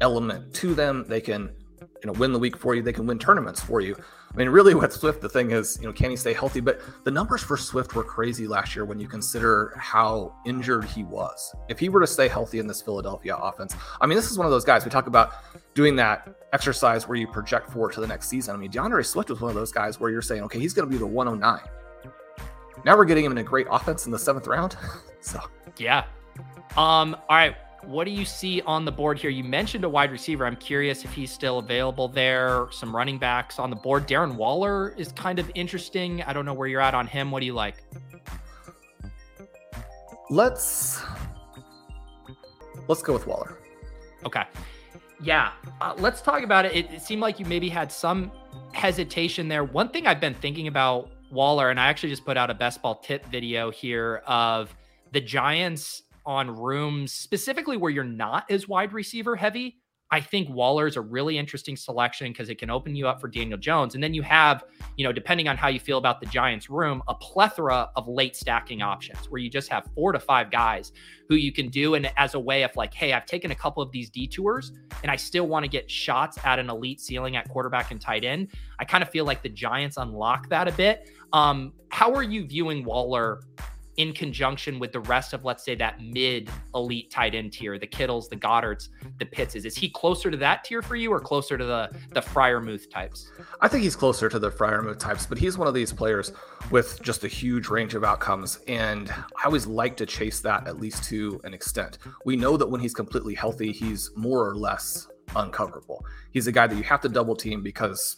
[0.00, 1.04] element to them.
[1.08, 2.82] They can, you know, win the week for you.
[2.82, 3.96] They can win tournaments for you.
[4.32, 6.60] I mean, really, with Swift, the thing is, you know, can he stay healthy?
[6.60, 11.04] But the numbers for Swift were crazy last year when you consider how injured he
[11.04, 11.54] was.
[11.68, 14.46] If he were to stay healthy in this Philadelphia offense, I mean, this is one
[14.46, 15.32] of those guys we talk about
[15.72, 18.54] doing that exercise where you project forward to the next season.
[18.54, 20.86] I mean, D'Andre Swift was one of those guys where you're saying, okay, he's going
[20.86, 21.60] to be the 109.
[22.84, 24.76] Now we're getting him in a great offense in the seventh round.
[25.20, 25.40] so,
[25.78, 26.04] yeah.
[26.76, 27.56] Um, all right
[27.86, 29.30] what do you see on the board here?
[29.30, 30.46] You mentioned a wide receiver.
[30.46, 32.66] I'm curious if he's still available there.
[32.72, 34.06] Some running backs on the board.
[34.08, 36.22] Darren Waller is kind of interesting.
[36.22, 37.30] I don't know where you're at on him.
[37.30, 37.82] What do you like?
[40.30, 41.02] Let's
[42.88, 43.58] let's go with Waller.
[44.24, 44.42] Okay.
[45.22, 46.74] Yeah, uh, let's talk about it.
[46.74, 46.90] it.
[46.90, 48.30] It seemed like you maybe had some
[48.72, 49.64] hesitation there.
[49.64, 52.82] One thing I've been thinking about Waller, and I actually just put out a best
[52.82, 54.74] ball tip video here of
[55.12, 59.78] the Giants on rooms specifically where you're not as wide receiver heavy,
[60.10, 63.26] I think Waller is a really interesting selection because it can open you up for
[63.26, 63.96] Daniel Jones.
[63.96, 64.62] And then you have,
[64.96, 68.36] you know, depending on how you feel about the Giants room, a plethora of late
[68.36, 70.92] stacking options where you just have four to five guys
[71.28, 71.94] who you can do.
[71.94, 74.70] And as a way of like, hey, I've taken a couple of these detours
[75.02, 78.24] and I still want to get shots at an elite ceiling at quarterback and tight
[78.24, 78.48] end.
[78.78, 81.10] I kind of feel like the Giants unlock that a bit.
[81.32, 83.40] Um, how are you viewing Waller
[83.96, 87.86] in conjunction with the rest of, let's say, that mid elite tight end tier, the
[87.86, 89.64] Kittles, the Goederts, the Pittses?
[89.64, 93.30] Is he closer to that tier for you or closer to the the Freiermuth types?
[93.60, 96.32] I think he's closer to the Freiermuth types, but he's one of these players
[96.70, 98.60] with just a huge range of outcomes.
[98.68, 101.98] And I always like to chase that at least to an extent.
[102.24, 106.04] We know that when he's completely healthy, he's more or less uncoverable.
[106.30, 108.14] He's a guy that you have to double team because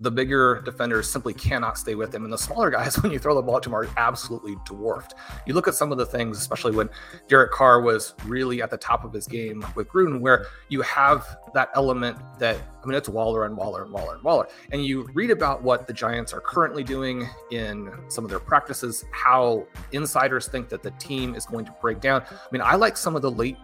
[0.00, 2.24] the bigger defenders simply cannot stay with him.
[2.24, 5.14] And the smaller guys, when you throw the ball to them, are absolutely dwarfed.
[5.46, 6.88] You look at some of the things, especially when
[7.28, 11.36] Derek Carr was really at the top of his game with Gruden, where you have
[11.52, 14.48] that element that, I mean, it's Waller and Waller and Waller and Waller.
[14.72, 19.04] And you read about what the Giants are currently doing in some of their practices,
[19.12, 22.22] how insiders think that the team is going to break down.
[22.22, 23.58] I mean, I like some of the late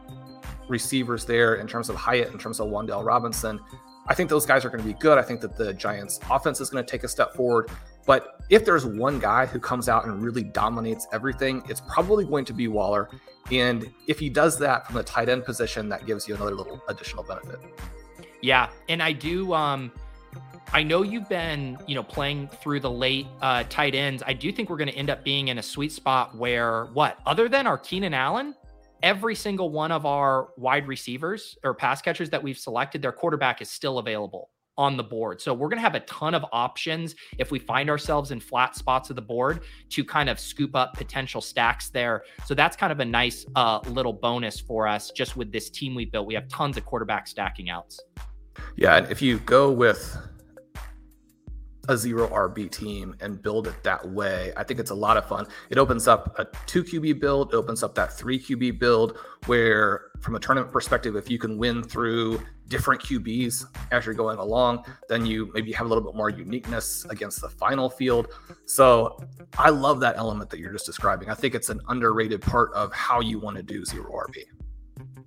[0.69, 3.61] receivers there in terms of Hyatt, in terms of Wan'Dale Robinson.
[4.09, 5.19] I think those guys are going to be good.
[5.19, 7.71] I think that the Giants' offense is going to take a step forward.
[8.07, 12.45] But if there's one guy who comes out and really dominates everything, it's probably going
[12.45, 13.09] to be Waller.
[13.51, 16.81] And if he does that from the tight end position, that gives you another little
[16.89, 17.59] additional benefit.
[18.43, 19.53] Yeah, and I do.
[19.53, 19.91] Um,
[20.73, 24.23] I know you've been, you know, playing through the late uh, tight ends.
[24.27, 27.19] I do think we're going to end up being in a sweet spot where what,
[27.25, 28.55] other than our Keenan Allen,
[29.03, 33.61] every single one of our wide receivers or pass catchers that we've selected, their quarterback
[33.63, 35.41] is still available on the board.
[35.41, 38.77] So we're going to have a ton of options if we find ourselves in flat
[38.77, 42.25] spots of the board to kind of scoop up potential stacks there.
[42.45, 45.95] So that's kind of a nice uh, little bonus for us just with this team
[45.95, 46.27] we built.
[46.27, 48.01] We have tons of quarterback stacking outs.
[48.77, 50.17] Yeah, and if you go with
[51.89, 54.53] a zero RB team and build it that way.
[54.57, 55.47] I think it's a lot of fun.
[55.71, 60.11] It opens up a two QB build, it opens up that three QB build where,
[60.21, 64.85] from a tournament perspective, if you can win through different QBs as you're going along,
[65.09, 68.29] then you maybe have a little bit more uniqueness against the final field.
[68.65, 69.19] So
[69.57, 71.31] I love that element that you're just describing.
[71.31, 74.45] I think it's an underrated part of how you want to do zero RB.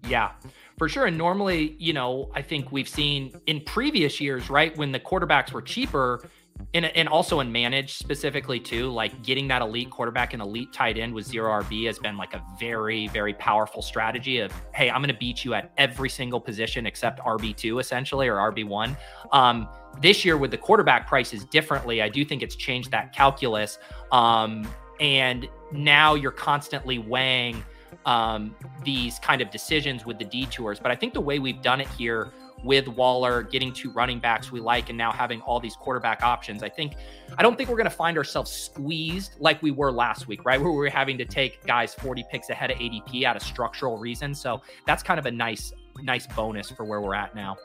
[0.08, 0.32] Yeah
[0.80, 1.06] for sure.
[1.06, 5.52] And normally, you know, I think we've seen in previous years, right, when the quarterbacks
[5.52, 6.28] were cheaper,
[6.74, 10.98] and, and also in manage specifically too like getting that elite quarterback and elite tight
[10.98, 15.02] end with zero rb has been like a very very powerful strategy of hey i'm
[15.02, 18.96] going to beat you at every single position except rb2 essentially or rb1
[19.32, 19.68] um,
[20.02, 22.02] this year with the quarterback prices differently.
[22.02, 23.80] I do think it's changed that calculus.
[24.12, 24.68] Um,
[25.00, 27.64] and now you're constantly weighing
[28.06, 30.80] um, these kind of decisions with the detours.
[30.80, 32.32] But i think the way we've done it here
[32.64, 36.64] with Waller getting two running backs we like and now having all these quarterback options.
[36.64, 36.96] I think
[37.38, 40.60] I don't think we're going to find ourselves squeezed like we were last week, right?
[40.60, 43.98] Where we were having to take guys 40 picks ahead of ADP out of structural
[43.98, 44.40] reasons.
[44.42, 47.58] So that's kind of a nice nice bonus for where we're at now.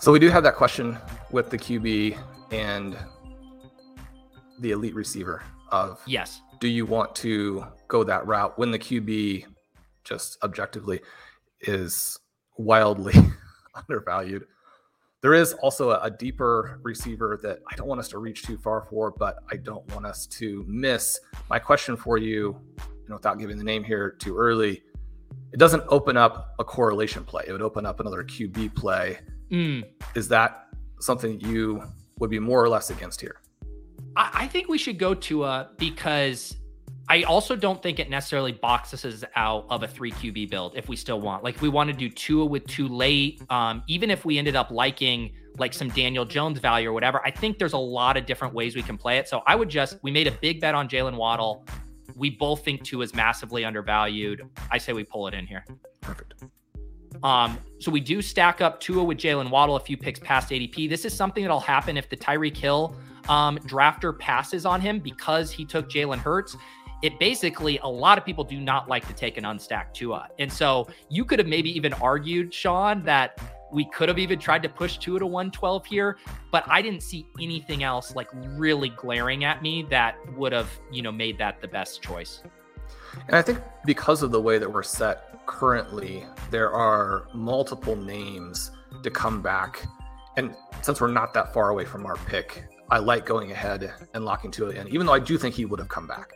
[0.00, 0.98] So we do have that question
[1.30, 2.18] with the QB
[2.52, 2.96] and
[4.60, 6.40] the elite receiver of yes.
[6.60, 9.44] Do you want to go that route when the QB
[10.04, 11.00] just objectively
[11.60, 12.18] is
[12.56, 13.14] wildly
[13.88, 14.46] undervalued.
[15.22, 18.58] There is also a, a, deeper receiver that I don't want us to reach too
[18.58, 21.18] far for, but I don't want us to miss.
[21.48, 24.82] My question for you, you know, without giving the name here too early,
[25.52, 27.44] it doesn't open up a correlation play.
[27.48, 29.18] It would open up another QB play.
[29.50, 29.84] Mm.
[30.14, 30.68] Is that
[31.00, 31.82] something you
[32.18, 33.40] would be more or less against here?
[34.16, 36.56] I, I think we should go to a because
[37.08, 40.88] I also don't think it necessarily boxes us out of a three QB build if
[40.88, 41.44] we still want.
[41.44, 44.70] Like, we want to do Tua with too late, um, even if we ended up
[44.70, 48.54] liking like some Daniel Jones value or whatever, I think there's a lot of different
[48.54, 49.28] ways we can play it.
[49.28, 51.64] So I would just, we made a big bet on Jaylen Waddle.
[52.16, 54.42] We both think Tua is massively undervalued.
[54.70, 55.64] I say we pull it in here.
[56.00, 56.34] Perfect.
[57.22, 60.88] Um, so we do stack up Tua with Jaylen Waddle a few picks past ADP.
[60.88, 62.94] This is something that'll happen if the Tyreek Hill
[63.28, 66.56] um, drafter passes on him because he took Jalen Hurts
[67.02, 70.28] it basically a lot of people do not like to take an unstacked Tua.
[70.38, 73.38] And so you could have maybe even argued, Shawn, that
[73.72, 76.16] we could have even tried to push Tua to 112 here,
[76.52, 81.02] but I didn't see anything else like really glaring at me that would have, you
[81.02, 82.42] know, made that the best choice.
[83.26, 88.70] And I think because of the way that we're set currently, there are multiple names
[89.02, 89.84] to come back.
[90.36, 94.24] And since we're not that far away from our pick, I like going ahead and
[94.24, 96.35] locking Tua in, even though I do think he would have come back.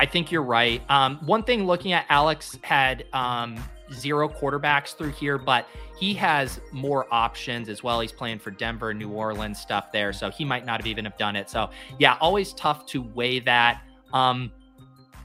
[0.00, 0.80] I think you're right.
[0.88, 5.66] Um, one thing looking at Alex had um, zero quarterbacks through here, but
[5.98, 8.00] he has more options as well.
[8.00, 11.18] He's playing for Denver, New Orleans stuff there, so he might not have even have
[11.18, 11.50] done it.
[11.50, 13.82] So yeah, always tough to weigh that.
[14.14, 14.50] Um,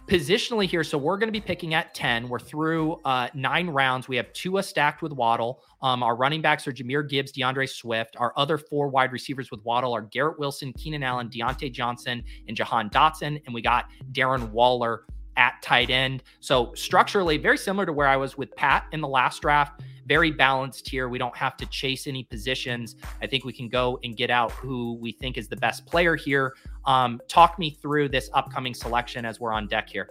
[0.07, 2.29] positionally here, so we're going to be picking at 10.
[2.29, 4.07] We're through uh, nine rounds.
[4.07, 5.63] We have Tua stacked with Waddle.
[5.81, 8.15] Um, our running backs are Jahmyr Gibbs, D'Andre Swift.
[8.17, 12.55] Our other four wide receivers with Waddle are Garrett Wilson, Keenan Allen, Diontae Johnson, and
[12.55, 13.41] Jahan Dotson.
[13.45, 15.05] And we got Darren Waller
[15.37, 16.23] at tight end.
[16.39, 19.81] So structurally, very similar to where I was with Pat in the last draft.
[20.05, 21.09] Very balanced here.
[21.09, 22.95] We don't have to chase any positions.
[23.21, 26.15] I think we can go and get out who we think is the best player
[26.15, 26.55] here.
[26.85, 30.09] Um, talk me through this upcoming selection as we're on deck here.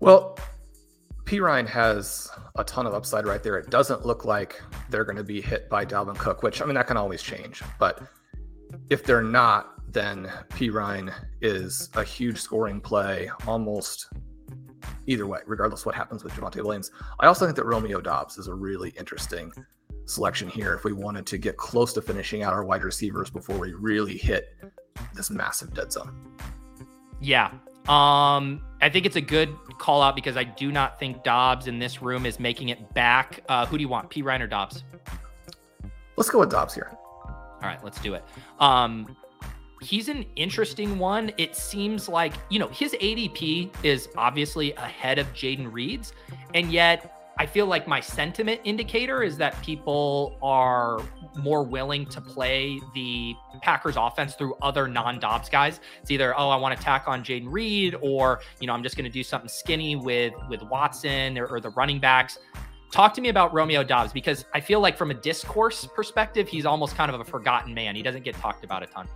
[0.00, 0.38] Well,
[1.24, 3.56] Perine has a ton of upside right there.
[3.56, 6.74] It doesn't look like they're going to be hit by Dalvin Cook, which I mean
[6.74, 7.62] that can always change.
[7.78, 8.02] But
[8.90, 14.08] if they're not, then Perine is a huge scoring play almost
[15.06, 16.90] either way, regardless what happens with Javonte Williams.
[17.20, 19.52] I also think that Romeo Doubs is a really interesting
[20.04, 23.58] selection here if we wanted to get close to finishing out our wide receivers before
[23.58, 24.56] we really hit
[25.14, 26.14] this massive dead zone.
[27.20, 27.52] Yeah.
[27.88, 31.78] Um, I think it's a good call out because I do not think Doubs in
[31.78, 33.42] this room is making it back.
[33.48, 34.84] Uh, who do you want, Perine or Doubs?
[36.16, 36.92] Let's go with Doubs here.
[36.92, 38.24] All right, let's do it.
[38.60, 39.16] Um,
[39.82, 40.30] he's an mm-hmm.
[40.36, 41.32] interesting one.
[41.38, 46.12] It seems like, you know, his ADP is obviously ahead of Jayden Reed's,
[46.54, 51.00] and yet I feel like my sentiment indicator is that people are
[51.36, 55.80] more willing to play the Packers offense through other non Doubs guys.
[56.02, 58.96] It's either, oh, I want to tack on Jaden Reed, or you know, I'm just
[58.96, 62.38] going to do something skinny with with Watson or, or the running backs.
[62.90, 66.66] Talk to me about Romeo Doubs because I feel like from a discourse perspective, he's
[66.66, 67.96] almost kind of a forgotten man.
[67.96, 69.08] He doesn't get talked about a ton.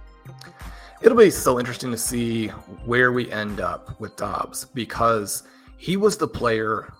[1.02, 2.48] It'll be so interesting to see
[2.86, 5.42] where we end up with Doubs because
[5.76, 6.92] he was the player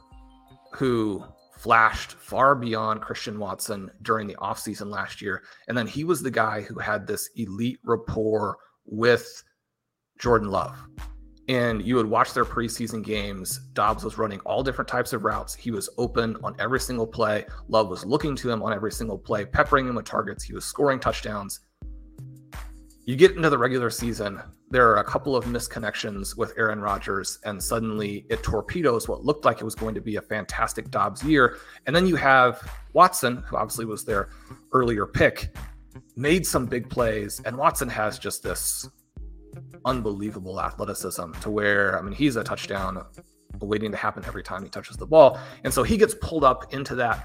[0.72, 1.24] who
[1.56, 5.42] flashed far beyond Christian Watson during the offseason last year.
[5.68, 9.42] And then he was the guy who had this elite rapport with
[10.18, 10.76] Jordan Love.
[11.48, 13.60] And you would watch their preseason games.
[13.72, 15.54] Doubs was running all different types of routes.
[15.54, 17.46] He was open on every single play.
[17.68, 20.44] Love was looking to him on every single play, peppering him with targets.
[20.44, 21.60] He was scoring touchdowns.
[23.08, 27.38] You get into the regular season, there are a couple of misconnections with Aaron Rodgers,
[27.44, 31.22] and suddenly it torpedoes what looked like it was going to be a fantastic Doubs
[31.22, 31.58] year.
[31.86, 34.30] And then you have Watson, who obviously was their
[34.72, 35.56] earlier pick,
[36.16, 38.88] made some big plays, and Watson has just this
[39.84, 43.06] unbelievable athleticism to where, I mean, he's a touchdown
[43.60, 45.38] waiting to happen every time he touches the ball.
[45.62, 47.24] And so he gets pulled up into that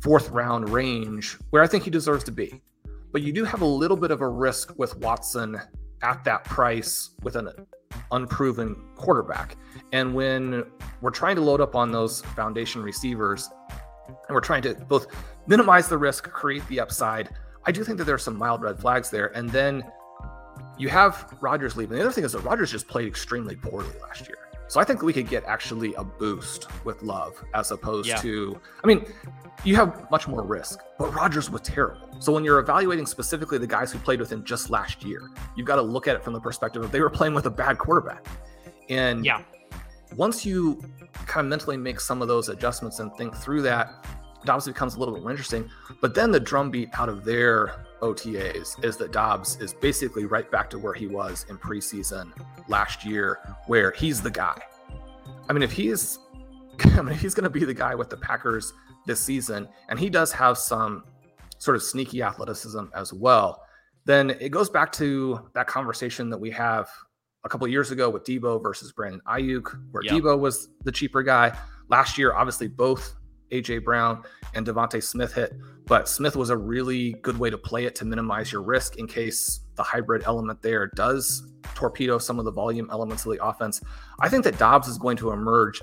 [0.00, 2.62] fourth round range where I think he deserves to be.
[3.12, 5.60] But you do have a little bit of a risk with Watson
[6.02, 7.50] at that price with an
[8.12, 9.56] unproven quarterback.
[9.92, 10.64] And when
[11.00, 13.48] we're trying to load up on those foundation receivers
[14.08, 15.06] and we're trying to both
[15.46, 17.30] minimize the risk, create the upside,
[17.64, 19.26] I do think that there are some mild red flags there.
[19.36, 19.84] And then
[20.78, 21.96] you have Rodgers leaving.
[21.96, 24.47] The other thing is that Rodgers just played extremely poorly last year.
[24.68, 28.16] So I think we could get actually a boost with Love as opposed yeah.
[28.16, 29.04] to, I mean,
[29.64, 32.08] you have much more risk, but Rodgers was terrible.
[32.20, 35.66] So when you're evaluating specifically the guys who played with him just last year, you've
[35.66, 37.78] got to look at it from the perspective of they were playing with a bad
[37.78, 38.26] quarterback.
[38.90, 39.42] And yeah,
[40.16, 40.82] once you
[41.26, 44.06] kind of mentally make some of those adjustments and think through that,
[44.44, 45.68] Doubs becomes a little bit more interesting.
[46.00, 50.70] But then the drumbeat out of their OTAs is that Doubs is basically right back
[50.70, 52.32] to where he was in preseason
[52.68, 54.60] last year, where he's the guy.
[55.48, 56.18] I mean, if he's,
[56.84, 58.72] I mean, he's going to be the guy with the Packers
[59.06, 61.04] this season, and he does have some
[61.58, 63.62] sort of sneaky athleticism as well.
[64.04, 66.88] Then it goes back to that conversation that we have
[67.44, 70.14] a couple years ago with Deebo versus Brandon Aiyuk, where yep.
[70.14, 71.56] Deebo was the cheaper guy.
[71.88, 73.14] Last year, obviously, both
[73.50, 74.22] AJ Brown
[74.54, 75.54] and DeVonta Smith hit,
[75.86, 79.06] but Smith was a really good way to play it to minimize your risk in
[79.06, 83.80] case the hybrid element there does torpedo some of the volume elements of the offense.
[84.20, 85.80] I think that Doubs is going to emerge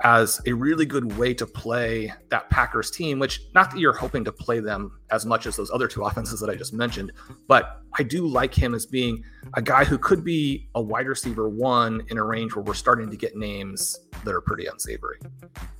[0.00, 4.24] as a really good way to play that Packers team, which not that you're hoping
[4.24, 7.12] to play them as much as those other two offenses that I just mentioned,
[7.48, 9.24] but I do like him as being
[9.54, 13.10] a guy who could be a wide receiver one in a range where we're starting
[13.10, 15.18] to get names that are pretty unsavory.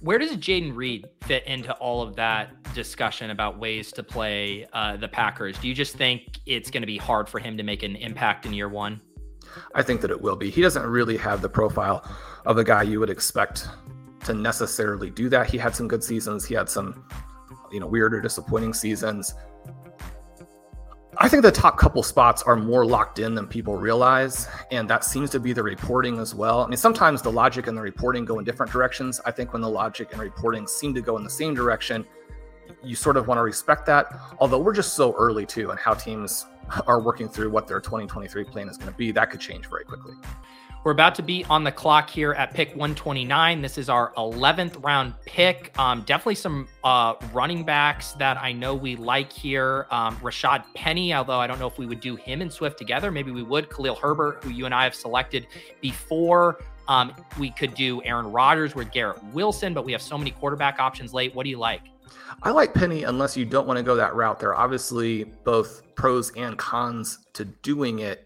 [0.01, 4.97] Where does Jayden Reed fit into all of that discussion about ways to play uh,
[4.97, 5.59] the Packers?
[5.59, 8.47] Do you just think it's going to be hard for him to make an impact
[8.47, 9.01] in year one?
[9.75, 10.51] I think that it will be.
[10.51, 12.09] He doesn't really have the profile
[12.45, 13.69] of a guy you would expect
[14.27, 15.49] to necessarily do that.
[15.49, 16.45] He had some good seasons.
[16.45, 17.05] He had some,
[17.73, 19.35] you know, weird or disappointing seasons.
[21.19, 25.03] I think the top couple spots are more locked in than people realize, and that
[25.03, 26.61] seems to be the reporting as well.
[26.63, 29.19] I mean, sometimes the logic and the reporting go in different directions.
[29.25, 32.05] I think when the logic and reporting seem to go in the same direction,
[32.85, 34.13] you sort of want to respect that.
[34.41, 36.45] Although we're just so early too, and how teams
[36.87, 39.85] are working through what their 2023 plan is going to be, that could change very
[39.85, 40.15] quickly.
[40.87, 43.61] We're about to be on the clock here at pick 129.
[43.61, 45.77] This is our 11th round pick.
[45.81, 49.89] Um, definitely some uh, running backs that I know we like here.
[49.91, 53.11] Um, Rashad Penny, although I don't know if we would do him and Swift together.
[53.11, 53.69] Maybe we would.
[53.69, 55.49] Khalil Herbert, who you and I have selected
[55.81, 56.61] before.
[56.87, 60.79] Um, we could do Aaron Rodgers with Garrett Wilson, but we have so many quarterback
[60.79, 61.35] options late.
[61.35, 61.83] What do you like?
[62.45, 64.39] I like Penny unless you don't want to go that route.
[64.39, 68.26] There are obviously both pros and cons to doing it.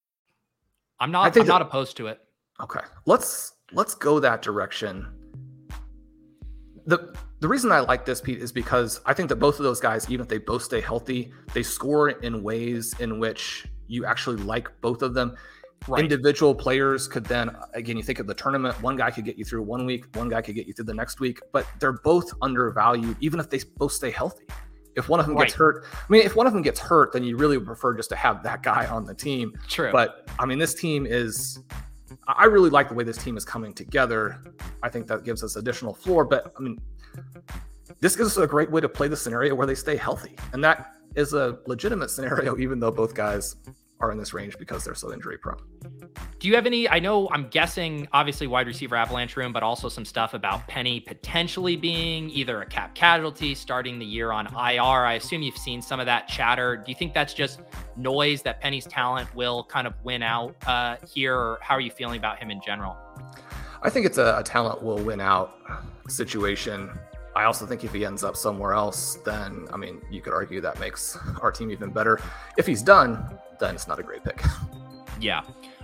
[1.01, 1.25] I'm not.
[1.25, 2.19] I'm that, not opposed to it.
[2.61, 5.07] Okay, let's let's go that direction.
[6.85, 9.79] the The reason I like this, Pete, is because I think that both of those
[9.79, 14.37] guys, even if they both stay healthy, they score in ways in which you actually
[14.37, 15.35] like both of them.
[15.87, 16.03] Right.
[16.03, 19.43] Individual players could then, again, you think of the tournament, one guy could get you
[19.43, 22.31] through one week, one guy could get you through the next week, but they're both
[22.43, 24.45] undervalued, even if they both stay healthy.
[24.95, 25.45] If one of them right.
[25.45, 28.09] gets hurt, I mean, if one of them gets hurt, then you really prefer just
[28.09, 29.53] to have that guy on the team.
[29.67, 29.91] True.
[29.91, 31.59] But I mean, this team is,
[32.27, 34.41] I really like the way this team is coming together.
[34.83, 36.25] I think that gives us additional floor.
[36.25, 36.79] But I mean,
[37.99, 40.35] this gives us a great way to play the scenario where they stay healthy.
[40.53, 43.55] And that is a legitimate scenario, even though both guys
[44.01, 45.57] are in this range because they're so injury prone.
[46.39, 46.89] Do you have any?
[46.89, 50.99] I know I'm guessing, obviously, wide receiver avalanche room, but also some stuff about Penny
[50.99, 55.05] potentially being either a cap casualty starting the year on IR.
[55.05, 56.77] I assume you've seen some of that chatter.
[56.77, 57.61] Do you think that's just
[57.95, 61.91] noise that Penny's talent will kind of win out uh, here, or how are you
[61.91, 62.97] feeling about him in general?
[63.83, 65.57] I think it's a, a talent will win out
[66.07, 66.89] situation.
[67.35, 70.61] I also think if he ends up somewhere else, then I mean, you could argue
[70.61, 72.19] that makes our team even better.
[72.57, 74.41] If he's done, then it's not a great pick.
[75.19, 75.43] Yeah.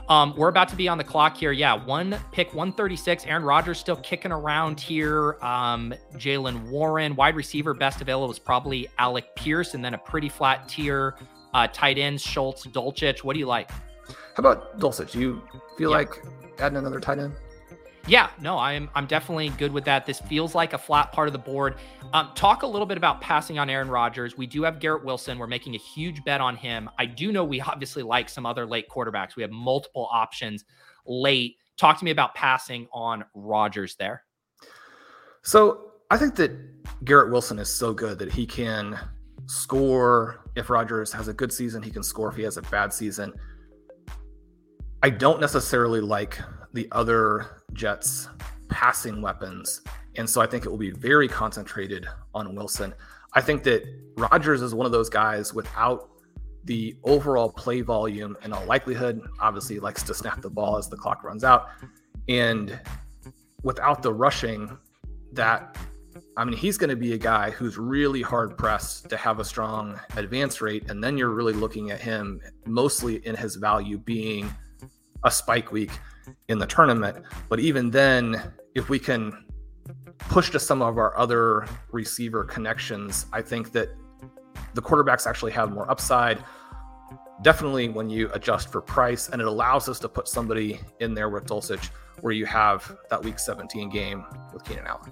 [0.09, 1.51] Um, we're about to be on the clock here.
[1.51, 3.25] Yeah, one pick 136.
[3.25, 5.37] Aaron Rodgers still kicking around here.
[5.41, 10.29] Um, Jaylen Warren, wide receiver, best available was probably Alec Pierce, and then a pretty
[10.29, 11.15] flat tier.
[11.53, 13.23] Uh, tight ends, Schultz, Dulcich.
[13.23, 13.69] What do you like?
[13.69, 15.11] How about Dulcich?
[15.11, 15.41] Do you
[15.77, 15.97] feel yeah.
[15.97, 16.23] like
[16.59, 17.33] adding another tight end?
[18.07, 20.05] Yeah, no, I'm I'm definitely good with that.
[20.05, 21.75] This feels like a flat part of the board.
[22.13, 24.37] Um, talk a little bit about passing on Aaron Rodgers.
[24.37, 25.37] We do have Garrett Wilson.
[25.37, 26.89] We're making a huge bet on him.
[26.97, 29.35] I do know we obviously like some other late quarterbacks.
[29.35, 30.63] We have multiple options
[31.05, 31.57] late.
[31.75, 34.23] Talk to me about passing on Rodgers there.
[35.41, 36.51] So I think that
[37.03, 38.97] Garrett Wilson is so good that he can
[39.47, 41.83] score if Rodgers has a good season.
[41.83, 43.33] He can score if he has a bad season.
[45.03, 46.39] I don't necessarily like
[46.73, 48.29] the other Jets'
[48.69, 49.81] passing weapons.
[50.15, 52.93] And so I think it will be very concentrated on Wilson.
[53.33, 53.83] I think that
[54.17, 56.09] Rodgers is one of those guys without
[56.63, 60.97] the overall play volume and a likelihood, obviously, likes to snap the ball as the
[60.97, 61.69] clock runs out.
[62.27, 62.79] And
[63.63, 64.77] without the rushing,
[65.33, 65.77] that
[66.35, 69.45] I mean, he's going to be a guy who's really hard pressed to have a
[69.45, 70.89] strong advance rate.
[70.89, 74.53] And then you're really looking at him mostly in his value being
[75.23, 75.91] a spike week
[76.47, 77.23] in the tournament.
[77.49, 79.45] But even then, if we can
[80.19, 83.89] push to some of our other receiver connections, I think that
[84.73, 86.43] the quarterbacks actually have more upside.
[87.41, 91.29] Definitely when you adjust for price, and it allows us to put somebody in there
[91.29, 91.89] with Dulcich
[92.21, 95.11] where you have that week 17 game with Keenan Allen.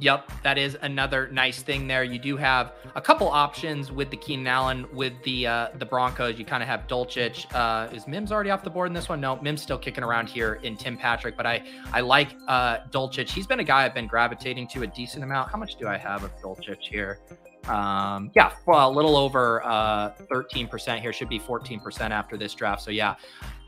[0.00, 2.02] Yep, that is another nice thing there.
[2.04, 6.38] You do have a couple options with the Keenan Allen with the uh, the Broncos.
[6.38, 7.46] You kind of have Dulcich.
[7.54, 9.20] Uh, is Mims already off the board in this one?
[9.20, 11.36] No, Mims still kicking around here in Tim Patrick.
[11.36, 13.30] But I I like uh, Dulcich.
[13.30, 15.50] He's been a guy I've been gravitating to a decent amount.
[15.50, 17.20] How much do I have of Dulcich here?
[17.68, 22.82] Um, yeah, well, a little over uh, 13% here, should be 14% after this draft.
[22.82, 23.14] So, yeah,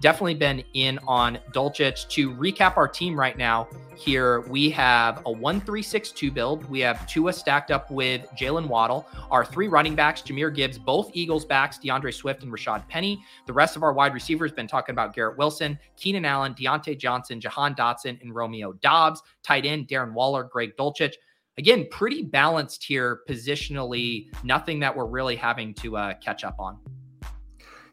[0.01, 2.07] definitely been in on Dulcich.
[2.09, 6.69] To recap our team right now, here we have a 1 3 6 2 build.
[6.69, 9.07] We have Tua stacked up with Jaylen Waddle.
[9.31, 13.23] Our three running backs, Jahmyr Gibbs, both Eagles backs, D'Andre Swift and Rashad Penny.
[13.47, 17.41] The rest of our wide receivers been talking about Garrett Wilson, Keenan Allen, Diontae Johnson,
[17.41, 19.23] Jahan Dotson, and Romeo Doubs.
[19.43, 21.15] Tight end, Darren Waller, Greg Dulcich
[21.59, 24.29] again, pretty balanced here positionally.
[24.45, 26.79] Nothing that we're really having to uh, catch up on.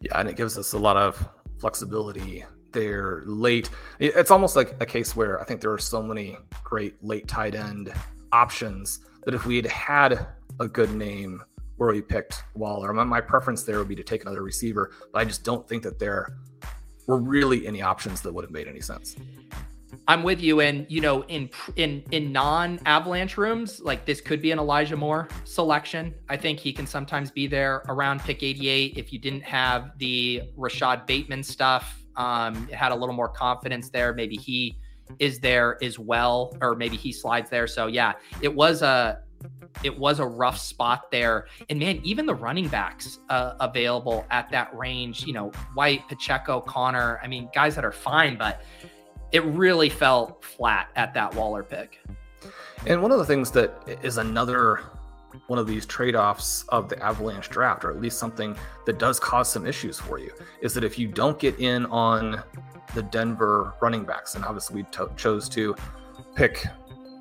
[0.01, 1.27] Yeah, and it gives us a lot of
[1.59, 2.43] flexibility
[2.73, 3.69] there late.
[3.99, 7.55] It's almost like a case where I think there are so many great late tight
[7.55, 7.93] end
[8.31, 10.27] options that if we had had
[10.59, 11.41] a good name
[11.77, 15.25] where we picked Waller, my preference there would be to take another receiver, but I
[15.25, 16.35] just don't think that there
[17.07, 19.15] were really any options that would have made any sense.
[20.07, 20.61] I'm with you.
[20.61, 24.97] And you know, in in in non Avalanche rooms, like this could be an Elijah
[24.97, 26.13] Moore selection.
[26.29, 30.43] I think he can sometimes be there around pick 88 if you didn't have the
[30.55, 31.99] Rashod Bateman stuff.
[32.15, 34.13] Um, had a little more confidence there.
[34.13, 34.77] Maybe he
[35.19, 37.67] is there as well, or maybe he slides there.
[37.67, 39.19] So yeah, it was a
[39.83, 41.47] it was a rough spot there.
[41.69, 46.61] And man, even the running backs uh, available at that range, you know, White, Pacheco,
[46.61, 48.61] Conner, I mean, guys that are fine, but
[49.33, 51.99] it really fell flat at that Waller pick.
[52.85, 53.73] And one of the things that
[54.03, 54.81] is another
[55.47, 58.55] one of these trade-offs of the avalanche draft or at least something
[58.85, 60.31] that does cause some issues for you
[60.61, 62.43] is that if you don't get in on
[62.93, 65.75] the denver running backs and obviously we to- chose to
[66.35, 66.63] pick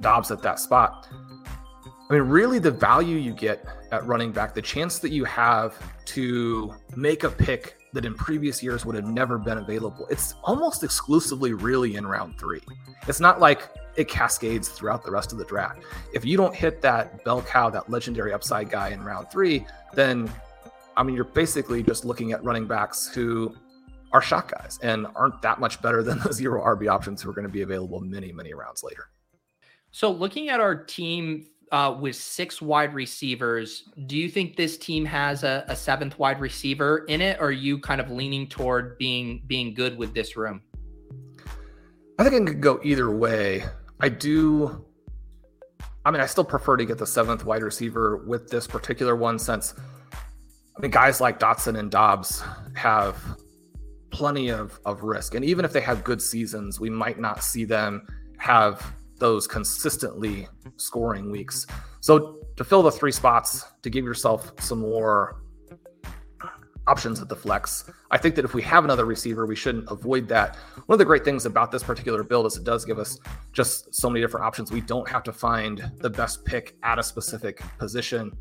[0.02, 4.60] Doubs at that spot i mean really the value you get at running back the
[4.60, 9.38] chance that you have to make a pick that in previous years would have never
[9.38, 12.62] been available it's almost exclusively really in round three
[13.06, 15.82] it's not like it cascades throughout the rest of the draft.
[16.14, 20.30] If you don't hit that bell cow, that legendary upside guy in round three, then
[20.96, 23.54] I mean, you're basically just looking at running backs who
[24.12, 27.34] are shot guys and aren't that much better than the zero RB options who are
[27.34, 29.08] going to be available many, many rounds later.
[29.90, 35.06] So, looking at our team uh, with six wide receivers, do you think this team
[35.06, 38.98] has a, a seventh wide receiver in it, or are you kind of leaning toward
[38.98, 40.60] being being good with this room?
[42.18, 43.64] I think it could go either way.
[44.00, 44.84] I do.
[46.04, 49.38] I mean, I still prefer to get the seventh wide receiver with this particular one
[49.38, 49.74] since,
[50.76, 52.42] I mean, guys like Dotson and Doubs
[52.74, 53.16] have
[54.10, 55.36] plenty of, of risk.
[55.36, 58.06] And even if they have good seasons, we might not see them
[58.38, 58.84] have
[59.22, 61.64] those consistently scoring weeks.
[62.00, 65.40] So to fill the three spots, to give yourself some more
[66.88, 67.88] options at the flex.
[68.10, 70.56] I think that if we have another receiver, we shouldn't avoid that.
[70.86, 73.20] One of the great things about this particular build is it does give us
[73.52, 74.72] just so many different options.
[74.72, 78.32] We don't have to find the best pick at a specific position.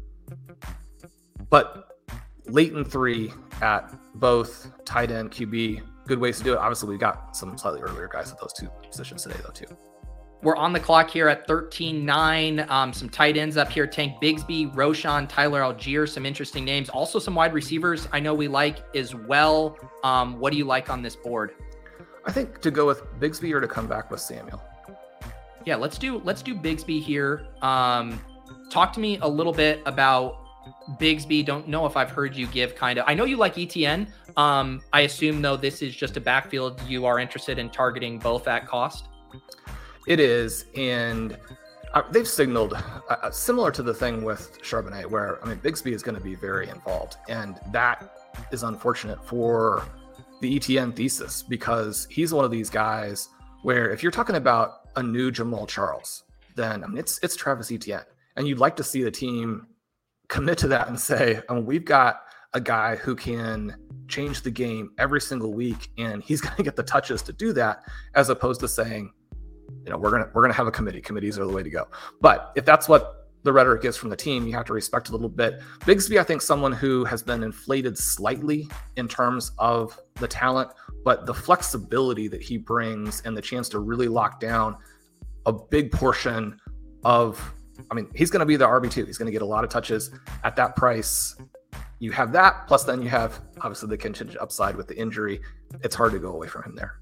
[1.51, 1.91] But
[2.47, 6.57] late in three at both tight end, QB, good ways to do it.
[6.57, 9.67] Obviously, we've got some slightly earlier guys at those two positions today, though, too.
[10.43, 12.65] We're on the clock here at 13 9.
[12.69, 16.89] Um, some tight ends up here Tank Bigsby, Roschon, Tyler Allgeier, some interesting names.
[16.89, 19.77] Also, some wide receivers I know we like as well.
[20.03, 21.53] Um, what do you like on this board?
[22.25, 24.61] I think to go with Bigsby or to come back with Samuel.
[25.65, 27.45] Yeah, let's do let's do Bigsby here.
[27.61, 28.19] Um,
[28.71, 30.39] talk to me a little bit about
[30.99, 31.45] Bigsby.
[31.45, 33.05] Don't know if I've heard you give kind of.
[33.07, 34.07] I know you like ETN.
[34.37, 38.47] Um, I assume though this is just a backfield you are interested in targeting both
[38.47, 39.07] at cost.
[40.07, 41.37] It is, and
[41.93, 42.79] uh, they've signaled uh,
[43.09, 46.35] uh, similar to the thing with Charbonnet, where I mean Bigsby is going to be
[46.35, 48.17] very involved, and that
[48.51, 49.83] is unfortunate for
[50.41, 53.29] the ETN thesis because he's one of these guys
[53.61, 56.23] where if you're talking about a new Jamaal Charles,
[56.55, 58.05] then I mean it's it's Travis Etienne,
[58.37, 59.67] and you'd like to see the team
[60.31, 62.21] commit to that and say, I mean, we've got
[62.53, 63.75] a guy who can
[64.07, 67.53] change the game every single week, and he's going to get the touches to do
[67.53, 67.83] that,
[68.15, 69.11] as opposed to saying,
[69.85, 71.01] you know, we're gonna we're gonna have a committee.
[71.01, 71.87] Committees are the way to go.
[72.19, 75.11] But if that's what the rhetoric is from the team, you have to respect a
[75.11, 75.61] little bit.
[75.81, 78.67] Bigsby, I think, someone who has been inflated slightly
[78.97, 80.69] in terms of the talent,
[81.03, 84.77] but the flexibility that he brings and the chance to really lock down
[85.45, 86.59] a big portion
[87.03, 87.53] of.
[87.89, 89.05] I mean, he's going to be the RB two.
[89.05, 90.11] He's going to get a lot of touches
[90.43, 91.35] at that price.
[91.97, 95.41] You have that, plus then you have obviously the contingent upside with the injury.
[95.83, 97.00] It's hard to go away from him there.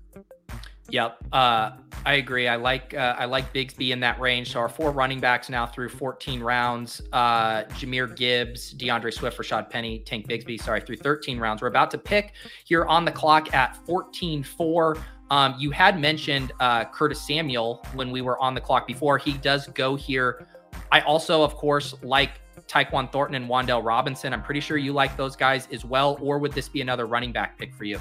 [0.91, 1.71] Yep, uh,
[2.05, 2.47] I agree.
[2.47, 4.53] I like uh, I like Bigsby in that range.
[4.53, 9.69] So our four running backs now through 14 rounds: uh, Jahmyr Gibbs, D'Andre Swift, Rashad
[9.69, 10.61] Penny, Tank Bigsby.
[10.61, 11.61] Sorry, through 13 rounds.
[11.61, 12.33] We're about to pick
[12.65, 15.01] here on the clock at 14-4.
[15.31, 19.17] Um, you had mentioned uh, Curtis Samuel when we were on the clock before.
[19.17, 20.47] He does go here.
[20.91, 24.33] I also, of course, like Tyquan Thornton and Wan'Dale Robinson.
[24.33, 26.17] I'm pretty sure you like those guys as well.
[26.21, 27.99] Or would this be another running back pick for you?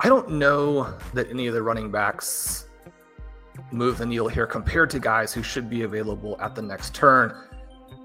[0.00, 2.68] I don't know that any of the running backs
[3.72, 7.34] move the needle here compared to guys who should be available at the next turn.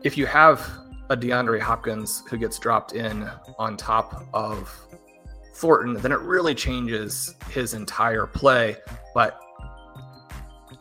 [0.04, 0.68] If you have
[1.10, 3.30] a DeAndre Hopkins who gets dropped in
[3.60, 4.74] on top of
[5.56, 8.78] Thornton, then it really changes his entire play.
[9.14, 9.40] But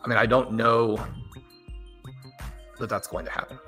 [0.03, 1.03] I mean, I don't know
[2.79, 3.59] that that's going to happen.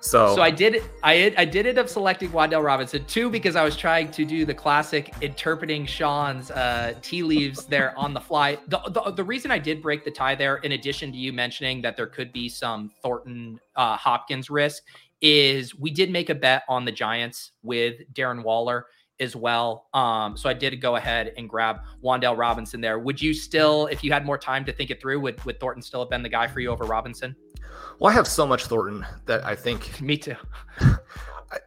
[0.00, 3.62] So, so I did I I did end up selecting Wan'Dale Robinson two because I
[3.62, 8.58] was trying to do the classic interpreting Shawn's uh, tea leaves there on the fly.
[8.68, 11.82] The, the, the reason I did break the tie there, in addition to you mentioning
[11.82, 14.84] that there could be some Thornton uh, Hopkins risk,
[15.20, 18.86] is we did make a bet on the Giants with Darren Waller
[19.20, 19.88] as well.
[19.94, 22.98] Um, so I did go ahead and grab Wan'Dale Robinson there.
[22.98, 25.82] Would you still, if you had more time to think it through, would would Thornton
[25.82, 27.36] still have been the guy for you over Robinson?
[27.98, 30.00] Well, I have so much Thornton that I think.
[30.02, 30.34] Me too.
[30.80, 31.58] I,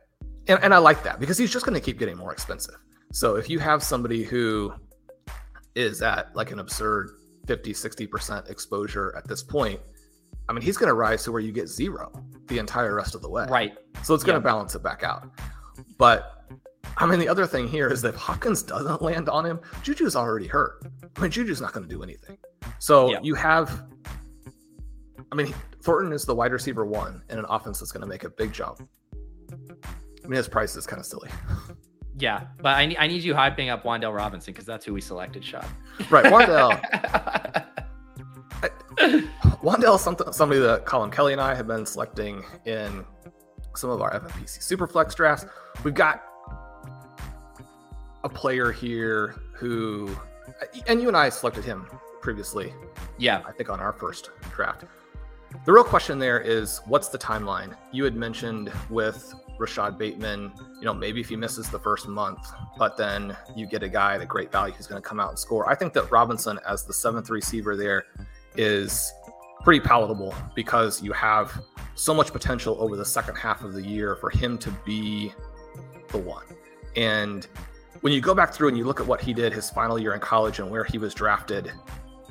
[0.48, 2.76] and, and I like that because he's just going to keep getting more expensive.
[3.12, 4.74] So if you have somebody who
[5.76, 7.12] is at like an absurd
[7.48, 9.80] 50, 60% exposure at this point,
[10.50, 12.12] I mean, he's going to rise to where you get zero
[12.48, 13.46] the entire rest of the way.
[13.48, 13.78] Right.
[14.04, 15.30] So it's going to balance it back out.
[15.98, 16.43] But
[16.98, 20.16] I mean, the other thing here is that if Hopkins doesn't land on him, Juju's
[20.16, 20.86] already hurt.
[21.16, 22.38] I mean, Juju's not going to do anything.
[22.80, 23.84] So you have,
[25.32, 28.24] I mean, Thornton is the wide receiver one in an offense that's going to make
[28.24, 28.88] a big jump.
[29.52, 31.30] I mean, his price is kind of silly.
[32.20, 35.02] Yeah, but I need, I need you hyping up Wan'Dale Robinson because that's who we
[35.02, 35.66] selected, Shawn.
[36.12, 36.80] Right, Wan'Dale.
[39.64, 43.04] Wan'Dale, something somebody that Colin Kelly and I have been selecting in
[43.76, 45.48] some of our FFPC Superflex drafts.
[45.84, 46.24] We've got
[48.24, 50.10] a player here who,
[50.48, 51.88] uh, and you and I selected him
[52.22, 52.74] previously.
[53.18, 54.86] Yeah, I think on our first draft.
[55.66, 57.76] The real question there is what's the timeline?
[57.92, 62.52] You had mentioned with Rashod Bateman, you know, maybe if he misses the first month,
[62.78, 65.30] but then you get a guy at a great value who's going to come out
[65.30, 65.70] and score.
[65.70, 68.06] I think that Robinson, as the seventh receiver there,
[68.56, 69.12] is
[69.64, 71.64] pretty palatable because you have
[71.96, 75.32] so much potential over the second half of the year for him to be
[76.10, 76.46] the one.
[76.96, 77.48] And
[78.04, 80.14] when you go back through and you look at what he did his final year
[80.14, 81.72] in college and where he was drafted,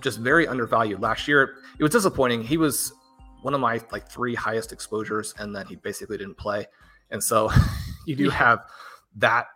[0.03, 1.01] just very undervalued.
[1.01, 2.43] Last year, it was disappointing.
[2.43, 2.93] He was
[3.41, 6.67] one of my like three highest exposures, and then he basically didn't play.
[7.11, 7.51] And so
[8.07, 8.33] you do yeah.
[8.33, 8.59] have
[9.17, 9.47] that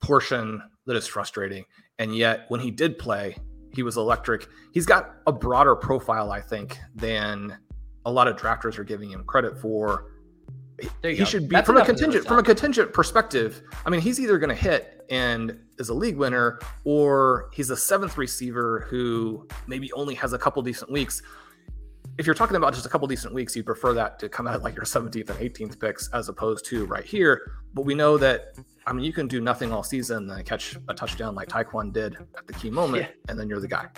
[0.00, 1.66] portion that is frustrating.
[1.98, 3.36] And yet, when he did play,
[3.74, 4.48] he was electric.
[4.72, 7.54] He's got a broader profile, I think, than
[8.06, 10.06] a lot of drafters are giving him credit for.
[11.02, 11.24] He go.
[11.24, 13.62] should be That's from a contingent from a contingent perspective.
[13.84, 17.76] I mean, he's either going to hit and is a league winner, or he's a
[17.76, 21.22] seventh receiver who maybe only has a couple decent weeks
[22.18, 24.62] if you're talking about just a couple decent weeks, you'd prefer that to come out
[24.62, 27.52] like your 17th and 18th picks as opposed to right here.
[27.74, 28.56] But we know that
[28.86, 32.16] I mean you can do nothing all season and catch a touchdown like Tyquan did
[32.36, 33.30] at the key moment, yeah.
[33.30, 33.86] and then you're the guy.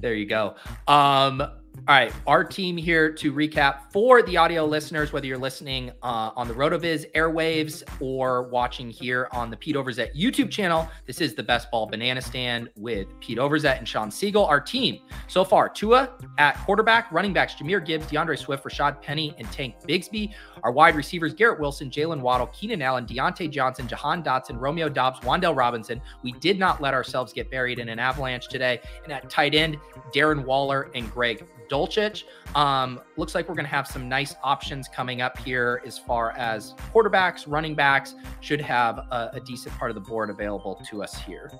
[0.00, 0.54] There you go.
[0.88, 1.42] Um,
[1.88, 6.30] all right, our team here to recap for the audio listeners, whether you're listening uh,
[6.36, 10.88] on the RotoViz airwaves or watching here on the Pete Overzet YouTube channel.
[11.06, 14.46] This is the Best Ball Banana Stand with Pete Overzet and Shawn Siegele.
[14.46, 19.34] Our team so far: Tua at quarterback, running backs Jahmyr Gibbs, D'Andre Swift, Rashad Penny,
[19.38, 20.32] and Tank Bigsby.
[20.62, 25.20] Our wide receivers: Garrett Wilson, Jaylen Waddle, Keenan Allen, Diontae Johnson, Jahan Dotson, Romeo Doubs,
[25.20, 26.00] Wan'Dale Robinson.
[26.22, 28.80] We did not let ourselves get buried in an avalanche today.
[29.02, 29.78] And at tight end,
[30.12, 32.24] Darren Waller and Greg Dulcich.
[32.54, 36.32] Um, looks like we're going to have some nice options coming up here as far
[36.32, 38.14] as quarterbacks, running backs.
[38.40, 41.50] Should have a, a decent part of the board available to us here.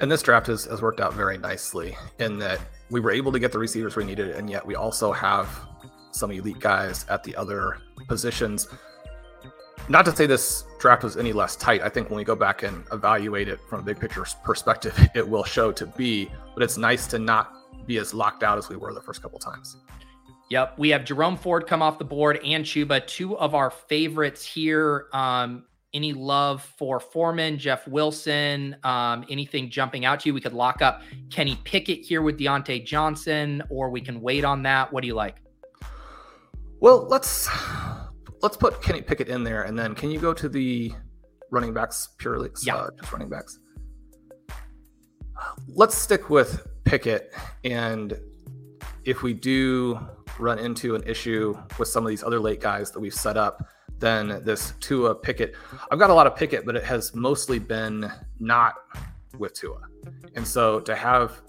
[0.00, 2.60] And this draft has, has worked out very nicely in that
[2.90, 5.48] we were able to get the receivers we needed, and yet we also have
[6.12, 8.68] some elite guys at the other positions.
[9.88, 11.82] Not to say this draft was any less tight.
[11.82, 15.26] I think when we go back and evaluate it from a big picture perspective, it
[15.26, 17.57] will show to be, but it's nice to not
[17.88, 19.76] be as locked out as we were the first couple times.
[20.50, 20.78] Yep.
[20.78, 25.08] We have Jerome Ford come off the board and Chuba, two of our favorites here.
[25.12, 25.64] Um,
[25.94, 30.34] any love for Foreman, Jeff Wilson, um, anything jumping out to you?
[30.34, 34.62] We could lock up Kenny Pickett here with Diontae Johnson, or we can wait on
[34.62, 34.92] that.
[34.92, 35.36] What do you like?
[36.80, 37.48] Well, let's
[38.42, 40.92] let's put Kenny Pickett in there, and then can you go to the
[41.50, 42.50] running backs purely?
[42.62, 43.58] Yeah, uh, just running backs.
[45.68, 47.34] Let's stick with Pickett.
[47.64, 48.18] And
[49.04, 50.00] if we do
[50.38, 53.66] run into an issue with some of these other late guys that we've set up,
[53.98, 55.54] then this Tua Pickett,
[55.90, 58.10] I've got a lot of Pickett, but it has mostly been
[58.40, 58.74] not
[59.36, 59.80] with Tua.
[60.34, 61.42] And so to have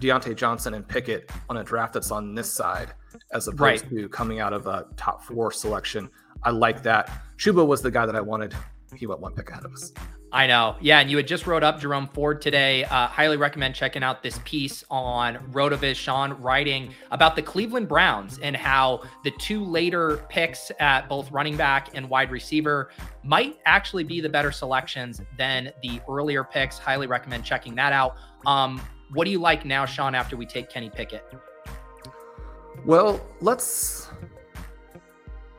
[0.00, 2.92] Diontae Johnson and Pickett on a draft that's on this side,
[3.32, 3.90] as opposed right.
[3.90, 6.10] to coming out of a top four selection,
[6.42, 7.10] I like that.
[7.36, 8.54] Chuba was the guy that I wanted.
[8.96, 9.92] He went one pick ahead of us.
[10.32, 10.76] I know.
[10.80, 11.00] Yeah.
[11.00, 12.84] And you had just wrote up Jerome Ford today.
[12.84, 15.96] Uh, highly recommend checking out this piece on RotoViz.
[15.96, 21.56] Shawn writing about the Cleveland Browns and how the two later picks at both running
[21.56, 22.90] back and wide receiver
[23.24, 26.78] might actually be the better selections than the earlier picks.
[26.78, 28.14] Highly recommend checking that out.
[28.46, 28.80] Um,
[29.12, 31.24] what do you like now, Shawn, after we take Kenny Pickett?
[32.86, 34.08] Well, let's.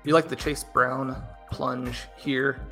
[0.03, 2.65] You like the Chase Brown plunge here?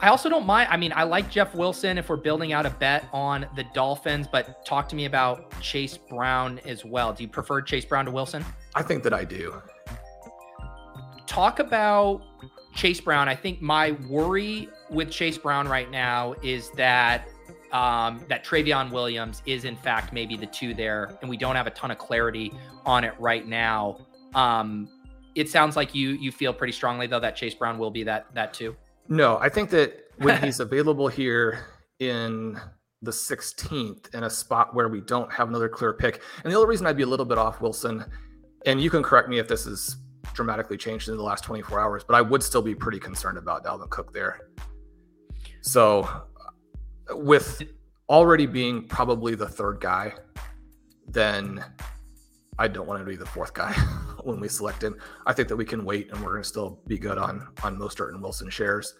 [0.00, 0.68] I also don't mind.
[0.70, 4.26] I mean, I like Jeff Wilson if we're building out a bet on the Dolphins,
[4.30, 7.14] but talk to me about Chase Brown as well.
[7.14, 8.44] Do you prefer Chase Brown to Wilson?
[8.74, 9.54] I think that I do.
[11.26, 12.22] Talk about
[12.74, 13.28] Chase Brown.
[13.28, 17.26] I think my worry with Chase Brown right now is that
[17.72, 21.66] um, that Trayveon Williams is in fact maybe the two there, and we don't have
[21.66, 22.52] a ton of clarity
[22.84, 23.98] on it right now.
[24.34, 24.88] Um,
[25.34, 28.26] it sounds like you you feel pretty strongly though that Chase Brown will be that
[28.34, 28.76] that two.
[29.08, 31.66] No, I think that when he's available here
[31.98, 32.60] in
[33.02, 36.68] the 16th in a spot where we don't have another clear pick, and the only
[36.68, 38.04] reason I'd be a little bit off Wilson
[38.66, 39.96] and you can correct me if this is
[40.34, 43.64] dramatically changed in the last 24 hours, but I would still be pretty concerned about
[43.64, 44.40] Dalvin Cook there.
[45.62, 46.08] So,
[47.10, 47.62] with
[48.08, 50.14] already being probably the third guy,
[51.06, 51.64] then
[52.58, 53.72] I don't want to be the fourth guy
[54.24, 54.96] when we select him.
[55.26, 57.76] I think that we can wait and we're going to still be good on on
[57.76, 58.94] Mostert and Wilson shares.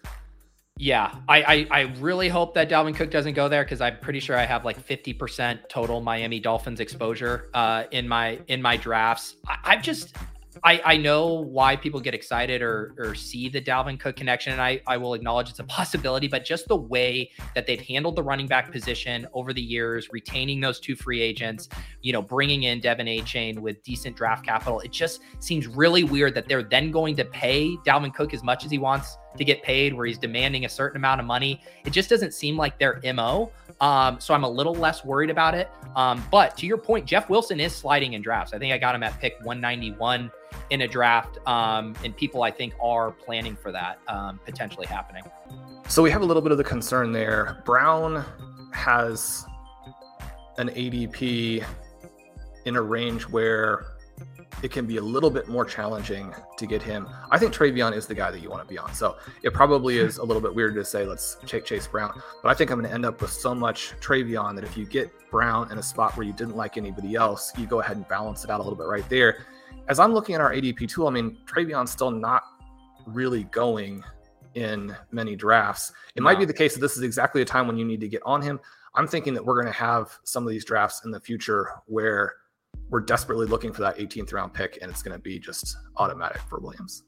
[0.79, 4.19] Yeah, I, I, I really hope that Dalvin Cook doesn't go there because I'm pretty
[4.19, 9.37] sure I have like 50% total Miami Dolphins exposure uh, in my in my drafts.
[9.47, 10.15] I, I've just
[10.63, 14.61] I, I know why people get excited or, or see the Dalvin Cook connection, and
[14.61, 18.23] I, I will acknowledge it's a possibility, but just the way that they've handled the
[18.23, 21.69] running back position over the years, retaining those two free agents,
[22.01, 26.33] you know, bringing in De'Von Achane with decent draft capital, it just seems really weird
[26.35, 29.61] that they're then going to pay Dalvin Cook as much as he wants to get
[29.63, 31.61] paid, where he's demanding a certain amount of money.
[31.85, 33.51] It just doesn't seem like their MO.
[33.79, 35.69] Um, so I'm a little less worried about it.
[35.95, 38.53] Um, but to your point, Jeff Wilson is sliding in drafts.
[38.53, 40.31] I think I got him at pick 191
[40.69, 41.37] in a draft.
[41.47, 45.23] Um, and people, I think, are planning for that um, potentially happening.
[45.87, 47.61] So we have a little bit of the concern there.
[47.65, 48.25] Brown
[48.73, 49.45] has
[50.57, 51.65] an ADP
[52.65, 53.97] in a range where
[54.63, 57.07] it can be a little bit more challenging to get him.
[57.29, 58.93] I think Trayveon is the guy that you want to be on.
[58.93, 62.49] So it probably is a little bit weird to say let's take Chase Brown, but
[62.49, 65.11] I think I'm going to end up with so much Trayveon that if you get
[65.29, 68.43] Brown in a spot where you didn't like anybody else, you go ahead and balance
[68.43, 69.45] it out a little bit right there.
[69.87, 72.43] As I'm looking at our ADP tool, I mean Trayveon's still not
[73.05, 74.03] really going
[74.53, 75.91] in many drafts.
[76.15, 76.25] It no.
[76.25, 78.21] might be the case that this is exactly a time when you need to get
[78.25, 78.59] on him.
[78.95, 82.33] I'm thinking that we're going to have some of these drafts in the future where
[82.89, 86.41] we're desperately looking for that 18th round pick, and it's going to be just automatic
[86.49, 87.03] for Williams.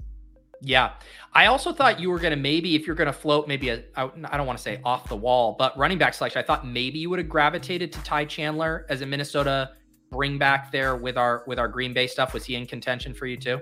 [0.62, 0.92] Yeah.
[1.34, 3.84] I also thought you were going to maybe, if you're going to float maybe a,
[3.96, 7.00] I don't want to say off the wall, but running back selection, I thought maybe
[7.00, 9.72] you would have gravitated to Ty Chandler as a Minnesota
[10.12, 12.34] bring back there with our, with our Green Bay stuff.
[12.34, 13.62] Was he in contention for you too?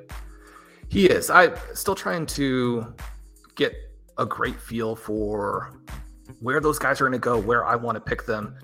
[0.90, 1.30] He is.
[1.30, 2.94] I'm still trying to
[3.56, 3.74] get
[4.18, 5.82] a great feel for
[6.40, 8.58] where those guys are going to go, where I want to pick them.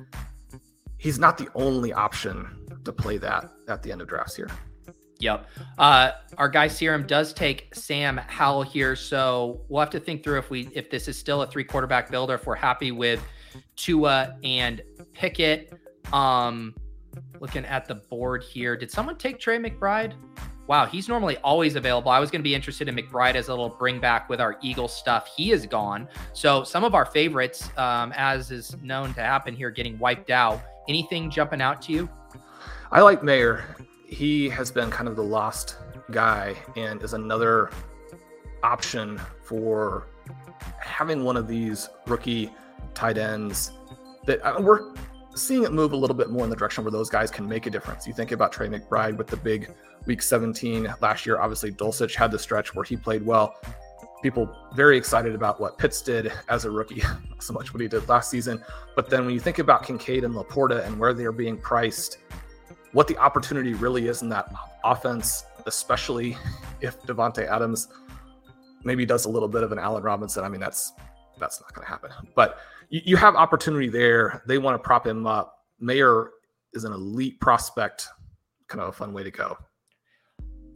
[0.97, 4.49] He's not the only option to play that at the end of drafts here.
[5.19, 5.47] Yep.
[5.77, 10.39] Uh, our guy Serum does take Sam Howell here, so we'll have to think through
[10.39, 13.21] if we if this is still a three quarterback build or if we're happy with
[13.75, 14.81] Tua and
[15.13, 15.73] Pickett.
[16.11, 16.75] Um,
[17.39, 20.13] looking at the board here, did someone take Trey McBride?
[20.67, 22.09] Wow, he's normally always available.
[22.09, 24.57] I was going to be interested in McBride as a little bring back with our
[24.61, 25.29] Eagle stuff.
[25.35, 26.07] He is gone.
[26.31, 30.61] So some of our favorites, um, as is known to happen here, getting wiped out.
[30.87, 32.09] Anything jumping out to you?
[32.91, 33.65] I like Mayer.
[34.07, 35.77] He has been kind of the lost
[36.11, 37.69] guy and is another
[38.61, 40.07] option for
[40.79, 42.49] having one of these rookie
[42.93, 43.71] tight ends
[44.25, 44.93] that uh, we're
[45.35, 47.65] seeing it move a little bit more in the direction where those guys can make
[47.65, 48.07] a difference.
[48.07, 49.73] You think about Trey McBride with the big
[50.05, 51.39] week 17 last year.
[51.39, 53.55] Obviously, Dulcich had the stretch where he played well.
[54.21, 57.87] People very excited about what Pitts did as a rookie, not so much what he
[57.87, 58.63] did last season.
[58.95, 62.19] But then when you think about Kincaid and LaPorta and where they're being priced,
[62.93, 64.53] what the opportunity really is in that
[64.83, 66.37] offense, especially
[66.81, 67.89] if Davante Adams
[68.83, 70.43] maybe does a little bit of an Allen Robinson.
[70.43, 70.93] I mean, that's
[71.39, 72.11] that's not going to happen.
[72.35, 72.59] But
[72.93, 74.43] you, you have opportunity there.
[74.47, 75.57] They want to prop him up.
[75.79, 76.29] Mayer
[76.73, 78.07] is an elite prospect.
[78.67, 79.57] Kind of a fun way to go.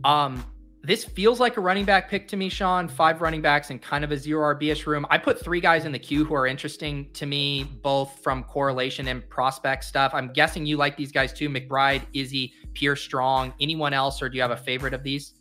[0.03, 0.43] Um,
[0.82, 2.88] this feels like a running back pick to me, Shawn.
[2.88, 5.05] Five running backs and kind of a zero RBS room.
[5.11, 9.07] I put three guys in the queue who are interesting to me, both from correlation
[9.07, 10.11] and prospect stuff.
[10.15, 13.53] I'm guessing you like these guys too McBride, Izzy, Pierre Strong.
[13.61, 15.36] Anyone else, or do you have a favorite of these?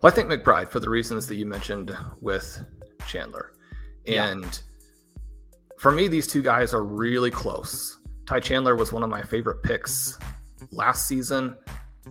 [0.00, 2.64] Well, I think McBride for the reasons that you mentioned with
[3.06, 3.52] Chandler.
[4.06, 4.60] And.
[5.82, 7.98] For me, these two guys are really close.
[8.24, 10.16] Ty Chandler was one of my favorite picks
[10.70, 11.56] last season.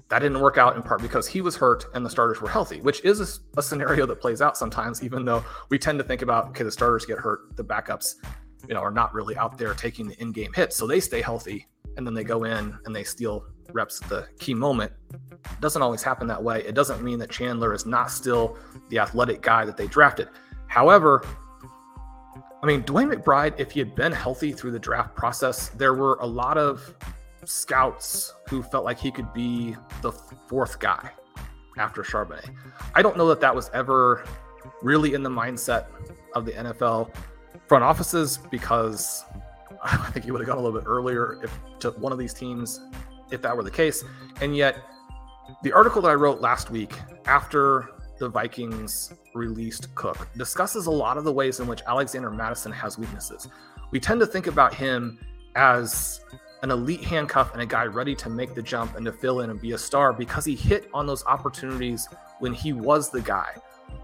[0.10, 2.82] That didn't work out in part because he was hurt and the starters were healthy,
[2.82, 6.22] which is a, a, scenario that plays out sometimes, even though we tend to think
[6.22, 8.16] about, okay, the starters get hurt, the backups,
[8.68, 10.76] you know, are not really out there taking the in-game hits.
[10.76, 11.66] So they stay healthy
[11.96, 14.92] and then they go in and they steal reps at the key moment.
[15.14, 16.62] It doesn't always happen that way.
[16.66, 18.58] It doesn't mean that Chandler is not still
[18.90, 20.28] the athletic guy that they drafted.
[20.68, 21.24] However,
[22.64, 26.18] I mean, DeWayne McBride, if he had been healthy through the draft process, there were
[26.22, 26.96] a lot of
[27.44, 31.10] scouts who felt like he could be the fourth guy
[31.78, 32.54] after Charbonnet.
[32.94, 34.24] I don't know that that was ever
[34.84, 35.88] really in the mindset
[36.36, 37.12] of the NFL
[37.68, 39.24] front offices because
[39.84, 42.34] I think he would have gone a little bit earlier if to one of these
[42.34, 42.80] teams
[43.32, 44.04] if that were the case.
[44.42, 44.78] And yet,
[45.64, 46.94] the article that I wrote last week
[47.26, 47.90] after
[48.20, 52.98] the Vikings released Cook discusses a lot of the ways in which Alexander Mattison has
[52.98, 53.48] weaknesses.
[53.92, 55.20] We tend to think about him
[55.56, 56.22] as
[56.64, 59.50] an elite handcuff and a guy ready to make the jump and to fill in
[59.50, 62.08] and be a star because he hit on those opportunities
[62.40, 63.56] when he was the guy.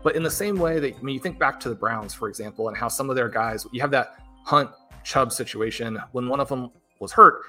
[0.04, 2.68] But in the same way that when you think back to the Browns, for example,
[2.68, 4.70] and how some of their guys, you have that Hunt
[5.04, 7.42] Chubb situation when one of them was hurt,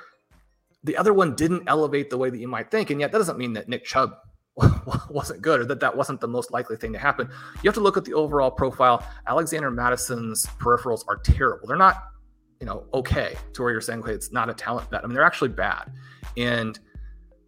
[0.85, 2.91] the other one didn't elevate the way that you might think.
[2.91, 4.17] And yet that doesn't mean that Nick Chubb
[5.11, 7.29] wasn't good or that that wasn't the most likely thing to happen.
[7.63, 9.05] You have to look at the overall profile.
[9.27, 11.67] Alexander Mattison's peripherals are terrible.
[11.67, 12.03] They're not
[12.61, 15.05] you know, okay to where you're saying, okay, it's not a talent bet.
[15.05, 15.93] I mean, they're actually bad.
[16.37, 16.79] And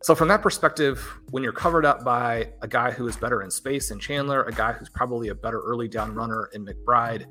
[0.02, 3.50] so from that perspective, when you're covered up by a guy who is better in
[3.50, 7.26] space in Chandler, a guy who's probably a better early down runner in McBride,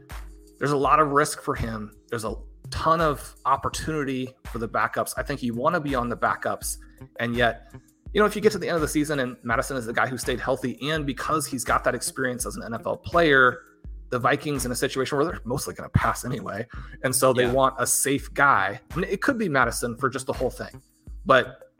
[0.60, 1.92] there's a lot of risk for him.
[2.10, 2.36] There's a
[2.70, 5.14] ton of opportunity for the backups.
[5.18, 6.78] I think you want to be on the backups.
[7.20, 7.74] And yet,
[8.14, 9.93] you know, if you get to the end of the season and Mattison is the
[9.93, 13.62] guy who stayed healthy, and because he's got that experience as an NFL player,
[14.10, 16.66] the Vikings in a situation where they're mostly going to pass anyway.
[17.03, 17.51] And so they yeah.
[17.51, 18.80] want a safe guy.
[18.91, 20.82] I mean, it could be Mattison for just the whole thing,
[21.26, 21.72] but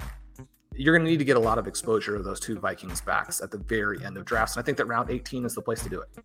[0.76, 3.42] you're going to need to get a lot of exposure to those two Vikings backs
[3.42, 4.56] at the very end of drafts.
[4.56, 6.24] And I think that round 18 is the place to do it.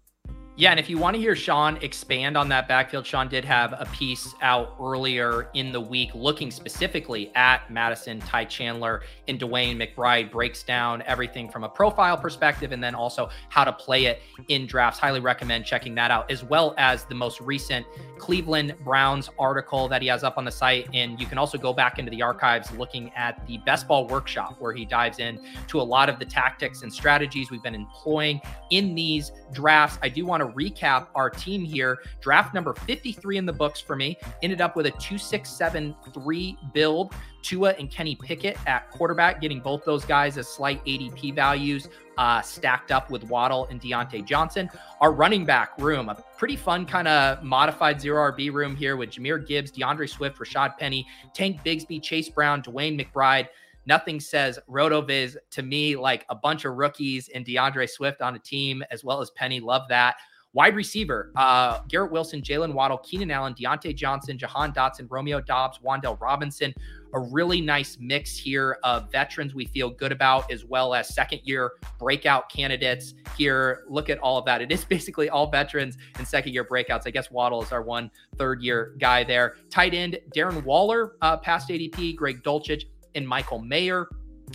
[0.57, 3.72] Yeah, and if you want to hear Shawn expand on that backfield, Shawn did have
[3.72, 9.76] a piece out earlier in the week looking specifically at Mattison, Ty Chandler, and DeWayne
[9.76, 14.22] McBride, breaks down everything from a profile perspective and then also how to play it
[14.46, 15.00] in drafts.
[15.00, 17.84] Highly recommend checking that out, as well as the most recent
[18.18, 20.88] Cleveland Browns article that he has up on the site.
[20.94, 24.55] And you can also go back into the archives looking at the best ball workshop,
[24.61, 28.40] where he dives in to a lot of the tactics and strategies we've been employing
[28.70, 29.98] in these drafts.
[30.00, 31.99] I do want to to recap our team here.
[32.20, 34.16] Draft number 53 in the books for me.
[34.42, 37.14] Ended up with a 2673 build.
[37.42, 42.40] Tua and Kenny Pickett at quarterback, getting both those guys as slight ADP values uh,
[42.40, 44.70] stacked up with Waddle and Diontae Johnson.
[45.01, 49.11] Our running back room, a pretty fun kind of modified zero RB room here with
[49.11, 53.49] Jahmyr Gibbs, D'Andre Swift, Rashaad Penny, Tank Bigsby, Chase Brown, DeWayne McBride
[53.86, 58.38] nothing says RotoViz to me like a bunch of rookies and D'Andre Swift on a
[58.38, 59.61] team, as well as Penny.
[59.61, 60.16] Love that.
[60.55, 65.80] Wide receiver, uh, Garrett Wilson, Jaylen Waddle, Keenan Allen, Diontae Johnson, Jahan Dotson, Romeo Doubs,
[65.84, 66.72] Wan'Dale Robinson.
[67.12, 71.40] A really nice mix here of veterans we feel good about, as well as second
[71.42, 73.82] year breakout candidates here.
[73.88, 74.62] Look at all of that.
[74.62, 77.02] It is basically all veterans and second year breakouts.
[77.05, 79.57] I guess Waddle is our one third year guy there.
[79.70, 82.84] Tight end, Darren Waller, uh, past ADP, Greg Dulcich,
[83.16, 84.09] and Michael Mayer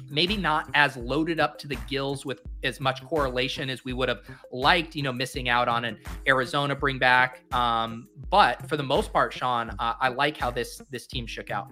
[0.10, 4.10] maybe not as loaded up to the gills with as much correlation as we would
[4.10, 4.22] have
[4.52, 5.98] liked, you know, missing out on an
[6.28, 7.44] Arizona bring back.
[7.54, 11.52] Um, but for the most part, Shawn, uh, I like how this this team shook
[11.52, 11.72] out.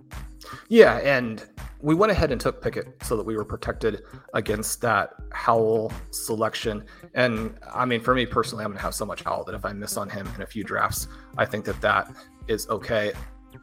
[0.69, 1.43] Yeah, and
[1.82, 4.03] we went ahead and took Pickett so that we were protected
[4.34, 6.86] against that Howell selection.
[7.13, 9.65] And I mean, for me personally, I'm going to have so much Howell that if
[9.65, 11.07] I miss on him in a few drafts,
[11.38, 12.11] I think that that
[12.47, 13.13] is okay.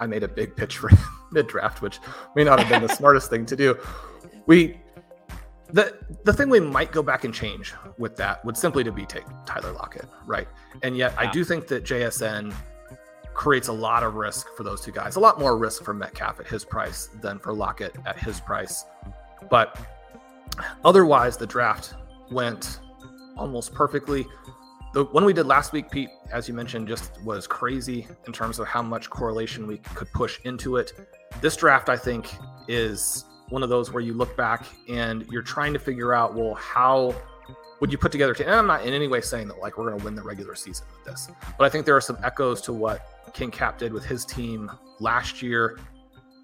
[0.01, 0.91] I made a big pitch for
[1.33, 2.01] mid draft, which
[2.37, 3.77] may not have been the smartest thing to do
[4.47, 4.79] we
[5.71, 9.05] the the thing we might go back and change with that would simply to be
[9.07, 10.47] take Tyler Lockett, right?
[10.83, 11.29] And yet yeah.
[11.29, 12.55] I do think that JSN
[13.35, 15.17] creates a lot of risk for those two guys.
[15.17, 18.85] A lot more risk for Metcalf at his price than for Lockett at his price.
[19.51, 19.79] But
[20.85, 21.95] otherwise the draft
[22.31, 22.79] went
[23.37, 24.27] almost perfectly.
[24.93, 28.61] The one we did last week, Pete, as you mentioned, just was crazy in terms
[28.61, 30.93] of how much correlation we could push into it.
[31.41, 32.33] This draft, I think,
[32.69, 36.55] is one of those where you look back and you're trying to figure out, well,
[36.55, 37.15] how
[37.81, 38.35] would you put together?
[38.41, 40.55] And I'm not in any way saying that like we're going to win the regular
[40.55, 43.03] season with this, but I think there are some echoes to what
[43.35, 44.71] King Cap did with his team
[45.01, 45.79] last year.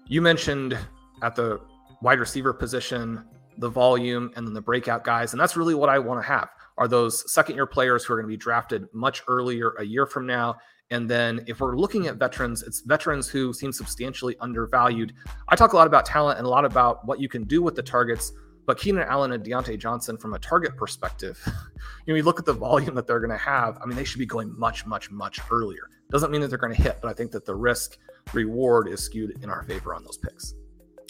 [0.07, 0.77] You mentioned
[1.23, 1.59] at the
[2.01, 3.23] wide receiver position
[3.57, 6.49] the volume and then the breakout guys, and that's really what I want to have.
[6.77, 10.05] Are those second year players who are going to be drafted much earlier a year
[10.05, 10.57] from now
[10.91, 15.13] and then if we're looking at veterans, it's veterans who seem substantially undervalued.
[15.47, 17.75] I talk a lot about talent and a lot about what you can do with
[17.75, 18.33] the targets,
[18.67, 21.41] but Keenan Allen and Diontae Johnson, from a target perspective,
[22.05, 23.79] you know, you look at the volume that they're going to have.
[23.81, 25.89] I mean, they should be going much, much, much earlier.
[26.09, 27.97] Doesn't mean that they're going to hit, but I think that the risk
[28.33, 30.55] reward is skewed in our favor on those picks.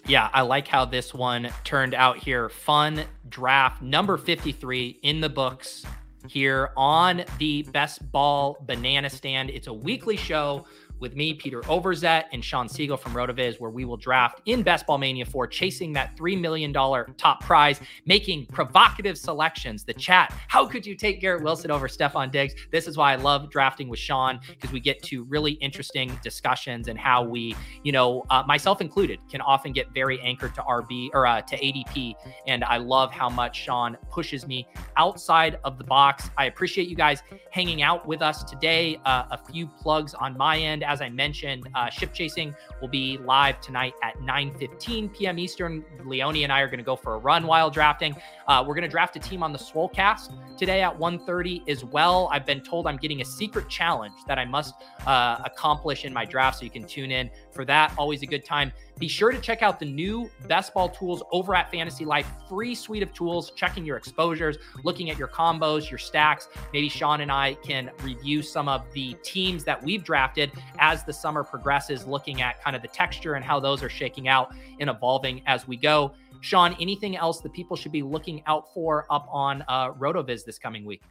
[0.05, 2.49] Yeah, I like how this one turned out here.
[2.49, 5.85] Fun draft number 53 in the books
[6.27, 9.49] here on the Best Ball Banana Stand.
[9.49, 10.65] It's a weekly show
[11.01, 14.85] with me, Peter Overzet, and Shawn Siegele from RotoViz, where we will draft in Best
[14.85, 19.83] Ball Mania 4, chasing that $3 million top prize, making provocative selections.
[19.83, 22.53] The chat, how could you take Garrett Wilson over Stefon Diggs?
[22.71, 26.87] This is why I love drafting with Shawn, because we get to really interesting discussions
[26.87, 31.09] and how we, you know, uh, myself included, can often get very anchored to RB
[31.13, 32.13] or uh, to ADP.
[32.45, 36.29] And I love how much Sean pushes me outside of the box.
[36.37, 38.99] I appreciate you guys hanging out with us today.
[39.05, 43.17] Uh, a few plugs on my end as I mentioned, uh, ship chasing will be
[43.19, 45.39] live tonight at 9:15 p.m.
[45.39, 45.85] Eastern.
[46.03, 48.13] Leone and I are going to go for a run while drafting.
[48.47, 52.29] Uh, we're going to draft a team on the Swolecast today at 1:30 as well.
[52.33, 54.73] I've been told I'm getting a secret challenge that I must
[55.07, 57.93] uh, accomplish in my draft, so you can tune in for that.
[57.97, 58.71] Always a good time.
[58.99, 62.27] Be sure to check out the new best ball tools over at Fantasy Life.
[62.47, 66.49] Free suite of tools, checking your exposures, looking at your combos, your stacks.
[66.71, 71.13] Maybe Shawn and I can review some of the teams that we've drafted as the
[71.13, 74.89] summer progresses, looking at kind of the texture and how those are shaking out and
[74.89, 76.13] evolving as we go.
[76.41, 80.59] Shawn, anything else that people should be looking out for up on uh, RotoViz this
[80.59, 81.01] coming week?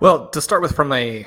[0.00, 1.26] Well, to start with, from a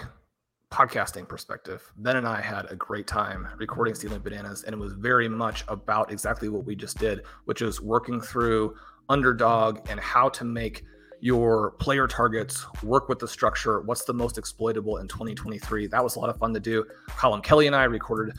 [0.71, 4.93] podcasting perspective, Ben and I had a great time recording Stealing Bananas, and it was
[4.93, 8.75] very much about exactly what we just did, which is working through
[9.09, 10.83] underdog and how to make
[11.19, 13.81] your player targets work with the structure.
[13.81, 15.87] What's the most exploitable in 2023?
[15.87, 16.85] That was a lot of fun to do.
[17.09, 18.35] Colin Kelly and I recorded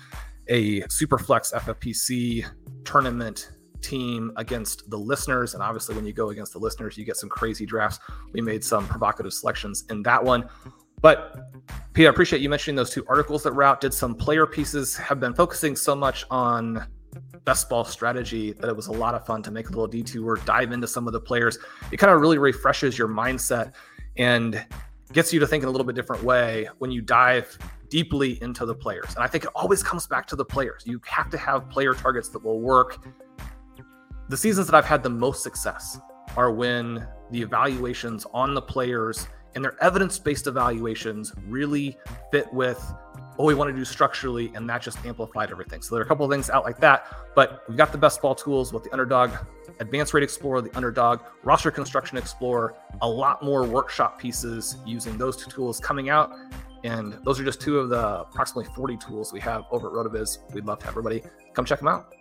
[0.49, 2.45] a Superflex FFPC
[2.85, 5.55] tournament team against the listeners.
[5.55, 7.99] And obviously, when you go against the listeners, you get some crazy drafts.
[8.33, 10.49] We made some provocative selections in that one.
[11.01, 11.37] But
[11.93, 15.21] Peter, I appreciate you mentioning those two articles that Route did some player pieces, have
[15.21, 16.87] been focusing so much on
[17.45, 20.37] best ball strategy that it was a lot of fun to make a little detour,
[20.45, 21.59] dive into some of the players.
[21.91, 23.73] It kind of really refreshes your mindset
[24.17, 24.65] and
[25.13, 27.57] gets you to think in a little bit different way when you dive
[27.89, 29.15] deeply into the players.
[29.15, 30.83] And I think it always comes back to the players.
[30.87, 32.99] You have to have player targets that will work.
[34.29, 35.99] The seasons that I've had the most success
[36.37, 41.99] are when the evaluations on the players and their evidence based evaluations really
[42.31, 42.79] fit with
[43.37, 45.81] what we want to do structurally, and that just amplified everything.
[45.81, 48.21] So there are a couple of things out like that, but we've got the best
[48.21, 49.31] ball tools with the underdog,
[49.79, 55.37] advanced rate explorer, the underdog, roster construction explorer, a lot more workshop pieces using those
[55.37, 56.33] two tools coming out.
[56.83, 60.53] And those are just two of the approximately 40 tools we have over at RotoViz.
[60.53, 61.23] We'd love to have everybody
[61.55, 62.13] come check them out.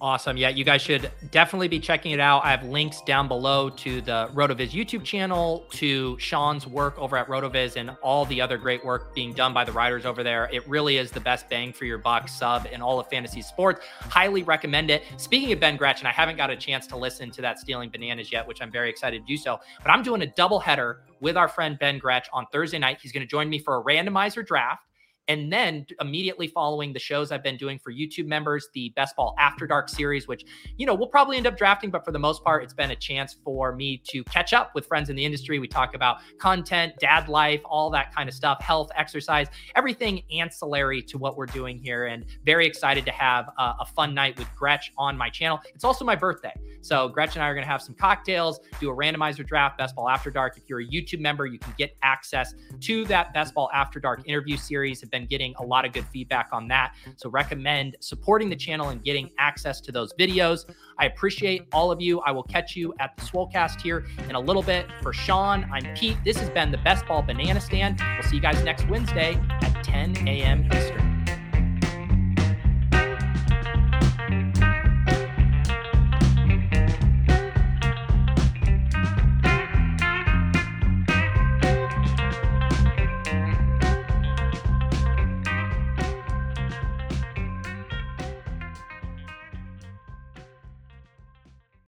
[0.00, 0.36] Awesome.
[0.36, 2.44] Yeah, you guys should definitely be checking it out.
[2.44, 7.28] I have links down below to the RotoViz YouTube channel, to Shawn's work over at
[7.28, 10.48] RotoViz, and all the other great work being done by the writers over there.
[10.52, 13.84] It really is the best bang for your buck sub in all of fantasy sports.
[14.00, 15.04] Highly recommend it.
[15.16, 18.32] Speaking of Ben Gretchen, I haven't got a chance to listen to that Stealing Bananas
[18.32, 19.60] yet, which I'm very excited to do so.
[19.82, 22.98] But I'm doing a double header with our friend Ben Gretch on Thursday night.
[23.00, 24.82] He's going to join me for a randomizer draft.
[25.28, 29.34] And then immediately following the shows I've been doing for YouTube members, the Best Ball
[29.38, 30.44] After Dark series, which,
[30.76, 32.96] you know, we'll probably end up drafting, but for the most part, it's been a
[32.96, 35.58] chance for me to catch up with friends in the industry.
[35.58, 41.00] We talk about content, dad life, all that kind of stuff, health, exercise, everything ancillary
[41.02, 42.06] to what we're doing here.
[42.06, 45.60] And very excited to have a, a fun night with Gretch on my channel.
[45.74, 46.52] It's also my birthday.
[46.82, 49.94] So Gretch and I are going to have some cocktails, do a randomizer draft, Best
[49.94, 50.58] Ball After Dark.
[50.58, 54.20] If you're a YouTube member, you can get access to that Best Ball After Dark
[54.26, 56.94] interview series been getting a lot of good feedback on that.
[57.16, 60.68] So recommend supporting the channel and getting access to those videos.
[60.98, 62.18] I appreciate all of you.
[62.20, 64.86] I will catch you at the Swolecast here in a little bit.
[65.02, 66.16] For Shawn, I'm Pete.
[66.24, 68.00] This has been the Best Ball Banana Stand.
[68.00, 70.68] We'll see you guys next Wednesday at 10 a.m.
[70.72, 71.03] Eastern.